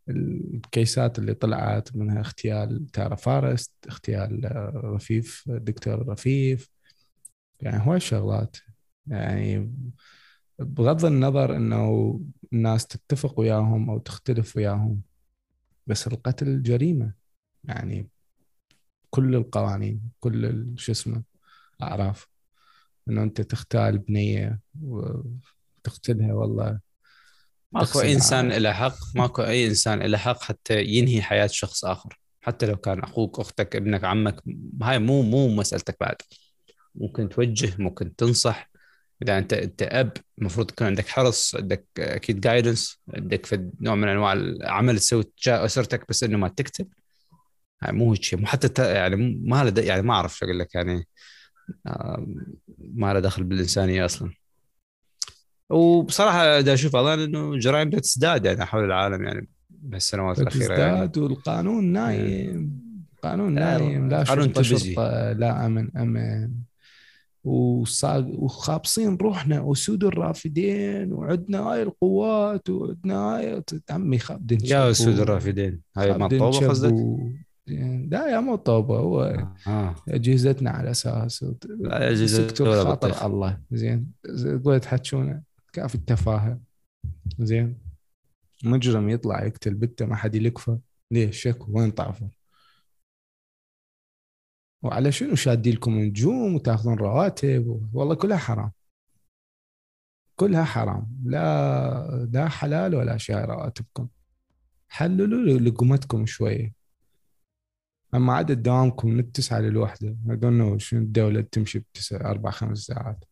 الكيسات 0.09 1.19
اللي 1.19 1.33
طلعت 1.33 1.95
منها 1.95 2.19
اغتيال 2.19 2.87
تارا 2.87 3.15
فارست 3.15 3.73
اغتيال 3.89 4.49
رفيف 4.75 5.43
دكتور 5.47 6.07
رفيف. 6.09 6.69
يعني 7.61 7.87
هواي 7.87 7.99
شغلات 7.99 8.57
يعني 9.07 9.73
بغض 10.59 11.05
النظر 11.05 11.55
إنه 11.55 12.21
الناس 12.53 12.87
تتفق 12.87 13.39
وياهم 13.39 13.89
أو 13.89 13.97
تختلف 13.97 14.57
وياهم 14.57 15.01
بس 15.87 16.07
القتل 16.07 16.63
جريمة. 16.63 17.13
يعني 17.63 18.09
كل 19.09 19.35
القوانين 19.35 20.11
كل 20.19 20.73
شو 20.77 20.91
اسمه 20.91 21.23
اعراف 21.81 22.27
إنه 23.09 23.23
أنت 23.23 23.41
تختال 23.41 23.97
بنية 23.97 24.59
وتقتلها 24.81 26.33
والله. 26.33 26.79
ماكو 27.71 28.01
اي 28.01 28.13
إنسان 28.13 28.51
له 28.51 28.73
حق 28.73 28.95
ماكو 29.15 29.41
أي 29.41 29.67
إنسان 29.67 29.99
له 29.99 30.17
حق 30.17 30.43
حتى 30.43 30.83
ينهي 30.83 31.21
حياة 31.21 31.47
شخص 31.47 31.85
آخر. 31.85 32.19
حتى 32.41 32.65
لو 32.65 32.75
كان 32.75 32.99
أخوك 32.99 33.39
أختك 33.39 33.75
ابنك 33.75 34.03
عمك 34.03 34.43
هاي 34.81 34.99
مو 34.99 35.21
مو 35.21 35.47
مسألتك 35.47 35.97
بعد. 35.99 36.15
ممكن 36.95 37.29
توجه 37.29 37.73
ممكن 37.79 38.15
تنصح. 38.15 38.69
إذا 39.23 39.37
أنت 39.37 39.53
أنت 39.53 39.83
أب 39.83 40.11
المفروض 40.39 40.71
يكون 40.71 40.87
عندك 40.87 41.07
حرص 41.07 41.55
عندك 41.55 41.85
أكيد 41.99 42.39
جايدنس 42.41 42.99
عندك 43.15 43.45
في 43.45 43.69
نوع 43.81 43.95
من 43.95 44.07
أنواع 44.07 44.33
العمل 44.33 44.99
تسوي 44.99 45.23
تجاه 45.23 45.65
أسرتك 45.65 46.09
بس 46.09 46.23
إنه 46.23 46.37
ما 46.37 46.47
تكتب. 46.47 46.87
هاي 47.83 47.91
مو 47.91 48.13
هيك 48.13 48.33
مو 48.33 48.45
حتى 48.45 48.93
يعني 48.93 49.15
ما 49.45 49.63
له 49.63 49.83
يعني 49.83 50.01
ما 50.01 50.13
أعرف 50.13 50.37
شو 50.37 50.45
أقول 50.45 50.59
لك 50.59 50.75
يعني 50.75 51.07
ما 52.79 53.13
له 53.13 53.19
دخل 53.19 53.43
بالإنسانية 53.43 54.05
أصلا. 54.05 54.33
وبصراحة 55.69 56.61
دا 56.61 56.73
أشوف 56.73 56.95
اظن 56.95 57.19
إنه 57.19 57.57
جرائم 57.57 57.89
تزداد 57.89 58.45
يعني 58.45 58.65
حول 58.65 58.85
العالم 58.85 59.23
يعني 59.23 59.49
بهالسنوات 59.69 60.39
الأخيرة 60.39 60.73
يعني. 60.73 61.07
تزداد 61.07 61.17
والقانون 61.17 61.83
نايم. 61.85 62.89
قانون 63.23 63.53
نايم 63.53 64.09
لا 64.09 64.23
قانون 64.23 64.63
شرطة 64.63 65.31
لا 65.31 65.65
أمن 65.65 65.97
أمن. 65.97 66.51
وخابصين 67.43 69.15
روحنا 69.15 69.71
اسود 69.71 70.03
الرافدين 70.03 71.13
وعندنا 71.13 71.59
هاي 71.59 71.83
القوات 71.83 72.69
وعندنا 72.69 73.15
هاي 73.15 73.63
عمي 73.89 74.19
خابدين 74.19 74.59
يا 74.63 74.91
اسود 74.91 75.19
الرافدين. 75.19 75.81
هاي 75.97 76.17
ما 76.17 76.27
طوبه 76.27 76.67
قصدك؟ 76.67 76.95
لا 78.11 78.27
يا 78.27 78.39
مو 78.39 78.55
طوبه 78.55 78.97
هو 78.97 79.45
آه. 79.67 79.95
أجهزتنا 80.09 80.71
على 80.71 80.91
أساس 80.91 81.45
اجهزتنا 81.83 82.83
خاطر 82.83 83.25
الله. 83.25 83.57
زين 83.71 84.11
قلت 84.65 84.83
تحكونه 84.83 85.48
كافي 85.73 85.95
التفاهة. 85.95 86.61
زين. 87.39 87.77
مجرم 88.63 89.09
يطلع 89.09 89.43
يقتل 89.43 89.73
بنته 89.73 90.05
ما 90.05 90.15
حد 90.15 90.35
يلكفه 90.35 90.79
ليش؟ 91.11 91.41
شك 91.41 91.69
وين 91.69 91.91
طعفه 91.91 92.29
وعلى 94.83 95.11
شنو 95.11 95.35
شادي 95.35 95.71
لكم 95.71 95.99
نجوم 95.99 96.55
وتاخذون 96.55 96.97
رواتب؟ 96.97 97.89
والله 97.93 98.15
كلها 98.15 98.37
حرام. 98.37 98.71
كلها 100.35 100.63
حرام. 100.63 101.17
لا 101.25 102.29
لا 102.33 102.47
حلال 102.47 102.95
ولا 102.95 103.17
شيء 103.17 103.35
رواتبكم. 103.35 104.07
حللوا 104.89 105.59
لقمتكم 105.59 106.25
شوية. 106.25 106.73
أما 108.15 108.33
عدد 108.33 108.63
دوامكم 108.63 109.09
من 109.09 109.19
التسعة 109.19 109.59
للوحدة. 109.59 110.17
ما 110.25 110.77
شنو 110.77 110.99
الدولة 111.01 111.41
تمشي 111.41 111.79
بتسع 111.79 112.31
أربع 112.31 112.51
خمس 112.51 112.77
ساعات. 112.77 113.28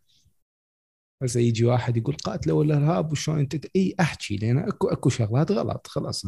هسه 1.23 1.39
يجي 1.39 1.65
واحد 1.65 1.97
يقول 1.97 2.15
قاتلوا 2.15 2.63
الارهاب 2.63 3.11
وشلون 3.11 3.39
انت 3.39 3.65
إي 3.75 3.95
احكي 3.99 4.37
لأن 4.37 4.57
اكو 4.57 4.87
اكو 4.87 5.09
شغلات 5.09 5.51
غلط. 5.51 5.87
خلاص 5.87 6.25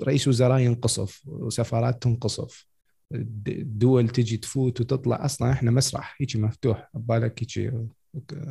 رئيس 0.00 0.28
وزراء 0.28 0.60
ينقصف 0.60 1.22
وسفارات 1.26 2.02
تنقصف. 2.02 2.66
الدول 3.12 4.08
تجي 4.08 4.36
تفوت 4.36 4.80
وتطلع. 4.80 5.24
أصلا 5.24 5.52
إحنا 5.52 5.70
مسرح. 5.70 6.16
هيجي 6.20 6.38
مفتوح. 6.38 6.90
ببالك 6.94 7.42
هيجي 7.42 7.72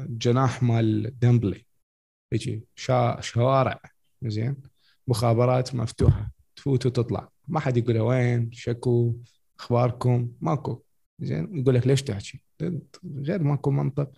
جناح 0.09 0.63
مال 0.63 1.19
دمبلي. 1.19 1.65
هيجي 2.33 2.63
شا 2.75 3.17
شوارع. 3.21 3.81
زين؟ 4.23 4.55
مخابرات 5.07 5.75
مفتوحة. 5.75 6.31
تفوت 6.55 6.85
وتطلع. 6.85 7.29
ما 7.47 7.59
حد 7.59 7.77
يقول 7.77 7.99
وين؟ 7.99 8.51
شكو؟ 8.51 9.15
أخباركم؟ 9.59 10.31
ماكو. 10.41 10.81
زين؟ 11.19 11.59
يقول 11.59 11.75
لك 11.75 11.87
ليش 11.87 12.03
تحكي؟ 12.03 12.41
غير 13.15 13.43
ماكو 13.43 13.71
منطق. 13.71 14.11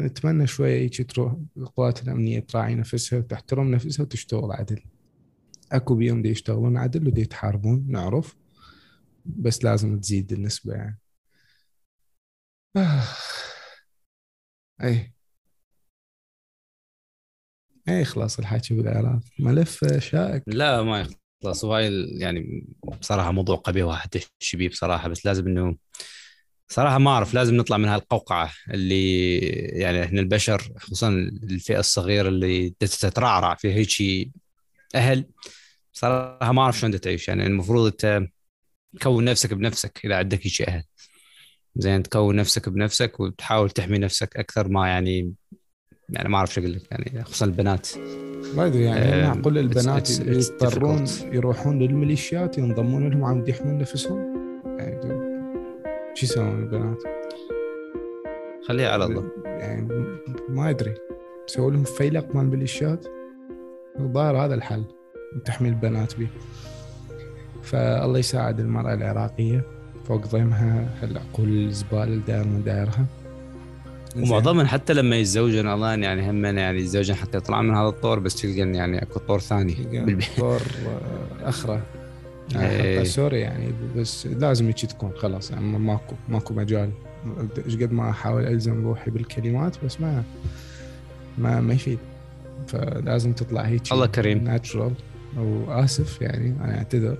نتمنى 0.00 0.46
شوية 0.46 0.80
هيك 0.80 1.10
تروح 1.10 1.34
القوات 1.56 2.02
الأمنية 2.02 2.40
تراعي 2.40 2.74
نفسها 2.74 3.18
وتحترم 3.18 3.70
نفسها 3.70 4.02
وتشتغل 4.04 4.52
عدل. 4.52 4.80
أكو 5.72 5.94
بيهم 5.94 6.22
دي 6.22 6.28
يشتغلون 6.28 6.76
عدل 6.76 7.06
ودي 7.06 7.20
يتحاربون 7.20 7.84
نعرف. 7.88 8.36
بس 9.24 9.64
لازم 9.64 10.00
تزيد 10.00 10.32
النسبة 10.32 10.74
يعني. 10.74 10.98
آه. 12.76 13.02
اي 14.82 15.12
اي 17.88 18.04
خلاص 18.04 18.38
الحكي 18.38 18.74
بالعراق 18.74 19.20
ملف 19.38 19.84
شائك. 19.98 20.42
لا 20.46 20.82
ما 20.82 21.00
يخلص. 21.00 21.64
وهاي 21.64 22.06
يعني 22.18 22.66
بصراحة 23.00 23.32
موضوع 23.32 23.56
قبيح 23.56 23.84
واحد 23.84 24.08
تحكي 24.08 24.56
بيه 24.56 24.68
بصراحة. 24.68 25.08
بس 25.08 25.26
لازم 25.26 25.46
إنه 25.46 25.76
صراحة 26.68 26.98
ما 26.98 27.10
أعرف 27.10 27.34
لازم 27.34 27.54
نطلع 27.56 27.76
من 27.76 27.88
هالقوقعة 27.88 28.52
اللي 28.70 29.38
يعني 29.78 30.04
إحنا 30.04 30.20
البشر 30.20 30.72
خصوصا 30.78 31.08
الفئة 31.42 31.78
الصغيرة 31.78 32.28
اللي 32.28 32.70
تترعرع 32.80 33.54
في 33.54 33.72
هيك 33.72 34.28
أهل. 34.94 35.26
صراحة 35.92 36.52
ما 36.52 36.62
أعرف 36.62 36.78
شلون 36.78 37.00
تعيش 37.00 37.28
يعني 37.28 37.46
المفروض 37.46 37.86
أنت 37.86 38.28
تكون 39.00 39.24
نفسك 39.24 39.54
بنفسك 39.54 40.00
إذا 40.04 40.16
عندك 40.16 40.46
هيك 40.46 40.62
أهل. 40.62 40.82
زين 41.76 42.02
تكون 42.02 42.36
نفسك 42.36 42.68
بنفسك 42.68 43.20
وتحاول 43.20 43.70
تحمي 43.70 43.98
نفسك 43.98 44.36
أكثر 44.36 44.68
ما 44.68 44.88
يعني 44.88 45.32
يعني 46.08 46.28
ما 46.28 46.38
أعرف 46.38 46.54
شو 46.54 46.60
أقول 46.60 46.72
لك 46.72 46.82
يعني 46.90 47.24
خصوصا 47.24 47.46
البنات. 47.46 47.88
ما 48.54 48.66
أدري 48.66 48.84
يعني 48.84 49.22
معقول 49.22 49.58
البنات 49.58 50.10
يضطرون 50.10 51.06
يروحون 51.32 51.78
للميليشيات 51.78 52.58
ينضمون 52.58 53.10
لهم 53.10 53.24
عم 53.24 53.44
يحمون 53.48 53.78
نفسهم. 53.78 54.27
شو 56.18 56.26
يسوون 56.26 56.62
البنات؟ 56.62 57.02
خليها 58.68 58.90
على 58.90 59.04
الله. 59.04 59.28
يعني 59.44 59.88
ما 60.48 60.70
أدري. 60.70 60.94
يسوي 61.48 61.72
لهم 61.72 61.84
فيلق 61.84 62.34
مال 62.34 62.44
الميليشيات 62.44 63.06
الظاهر 64.00 64.36
هذا 64.36 64.54
الحل. 64.54 64.84
تحمي 65.44 65.68
البنات 65.68 66.18
به 66.18 66.28
فالله 67.62 68.18
يساعد 68.18 68.60
المرأة 68.60 68.94
العراقية 68.94 69.64
فوق 70.04 70.26
ضيمها. 70.26 70.88
هالعقول 71.02 71.48
الزبالة 71.48 72.04
اللي 72.04 72.22
داير 72.26 72.44
من 72.44 72.62
دايرها 72.64 73.06
ومعظمهم 74.16 74.66
حتى 74.66 74.92
لما 74.94 75.16
يتزوجون 75.16 75.68
الله 75.68 75.94
يعني 75.94 76.30
هم 76.30 76.44
يعني 76.44 76.78
يتزوجون 76.78 77.16
حتى 77.16 77.38
يطلعون 77.38 77.68
من 77.68 77.74
هذا 77.74 77.88
الطور 77.88 78.18
بس 78.18 78.34
تلقى 78.34 78.58
يعني 78.58 79.02
أكو 79.02 79.18
طور 79.18 79.40
ثاني. 79.40 79.74
طور 80.38 80.60
اخره 81.42 81.72
يعني 81.72 81.97
حتى 82.54 83.04
سوري 83.04 83.40
يعني 83.40 83.72
بس 83.96 84.26
لازم 84.26 84.66
هيك 84.66 84.76
تكون 84.76 85.12
خلاص 85.16 85.50
يعني 85.50 85.78
ماكو 85.78 86.14
ماكو 86.28 86.54
مجال. 86.54 86.90
إيش 87.66 87.76
قد 87.76 87.92
ما 87.92 88.10
أحاول 88.10 88.46
ألزم 88.46 88.86
روحي 88.86 89.10
بالكلمات 89.10 89.76
بس 89.84 90.00
ما 90.00 90.22
ما 91.38 91.60
ما 91.60 91.74
يفيد. 91.74 91.98
فلازم 92.66 93.32
تطلع 93.32 93.62
هيك 93.62 93.92
الله 93.92 94.06
كريم. 94.06 94.44
ناتشرال 94.44 94.92
وآسف 95.36 96.20
يعني 96.20 96.56
أنا 96.64 96.78
أعتذر 96.78 97.18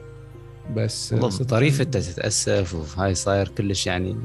بس 0.76 1.14
طريف 1.48 1.80
انت 1.80 1.96
تتأسف 1.96 2.74
وهاي 2.74 3.14
صاير 3.14 3.48
كلش 3.48 3.86
يعني 3.86 4.16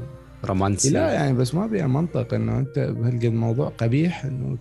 رومانسي. 0.44 0.90
لا 0.90 1.12
يعني 1.12 1.32
بس 1.32 1.54
ما 1.54 1.66
بيها 1.66 1.86
منطق 1.86 2.34
إنه 2.34 2.58
أنت 2.58 2.78
بهالقد 2.78 3.26
موضوع 3.26 3.68
قبيح 3.68 4.24
إنه 4.24 4.58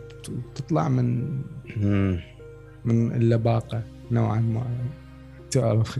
تطلع 0.56 0.89
من 0.89 1.38
من 2.86 3.12
اللباقة 3.12 3.84
نوعا 4.12 4.39
ما. 4.39 4.65
تعرف 5.53 5.99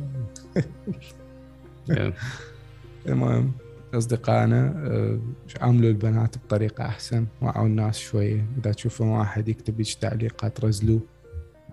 المهم 3.08 3.52
أصدقائنا 3.94 4.74
آه، 4.78 5.20
عاملوا 5.62 5.90
البنات 5.90 6.38
بطريقة 6.38 6.86
أحسن 6.86 7.26
وعوا 7.42 7.68
الناس 7.68 7.98
شوية 7.98 8.46
إذا 8.58 8.72
تشوفون 8.72 9.08
واحد 9.08 9.48
يكتب 9.48 9.80
هيك 9.80 9.94
تعليقات 9.94 10.66
رزلوه 10.66 11.02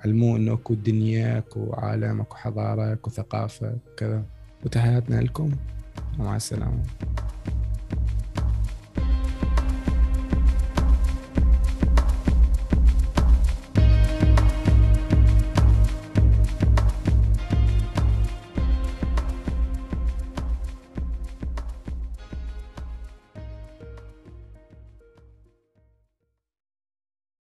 علموه 0.04 0.36
إنه 0.36 0.52
أكو 0.52 0.74
دنيا 0.74 1.38
أكو 1.38 1.72
عالم 1.72 2.20
أكو 2.20 2.36
حضارة 2.36 2.92
أكو 2.92 3.10
ثقافة 3.10 3.76
كذا. 3.96 4.24
وتحياتنا 4.64 5.20
لكم. 5.20 5.50
ومع 6.18 6.36
السلامة. 6.36 6.82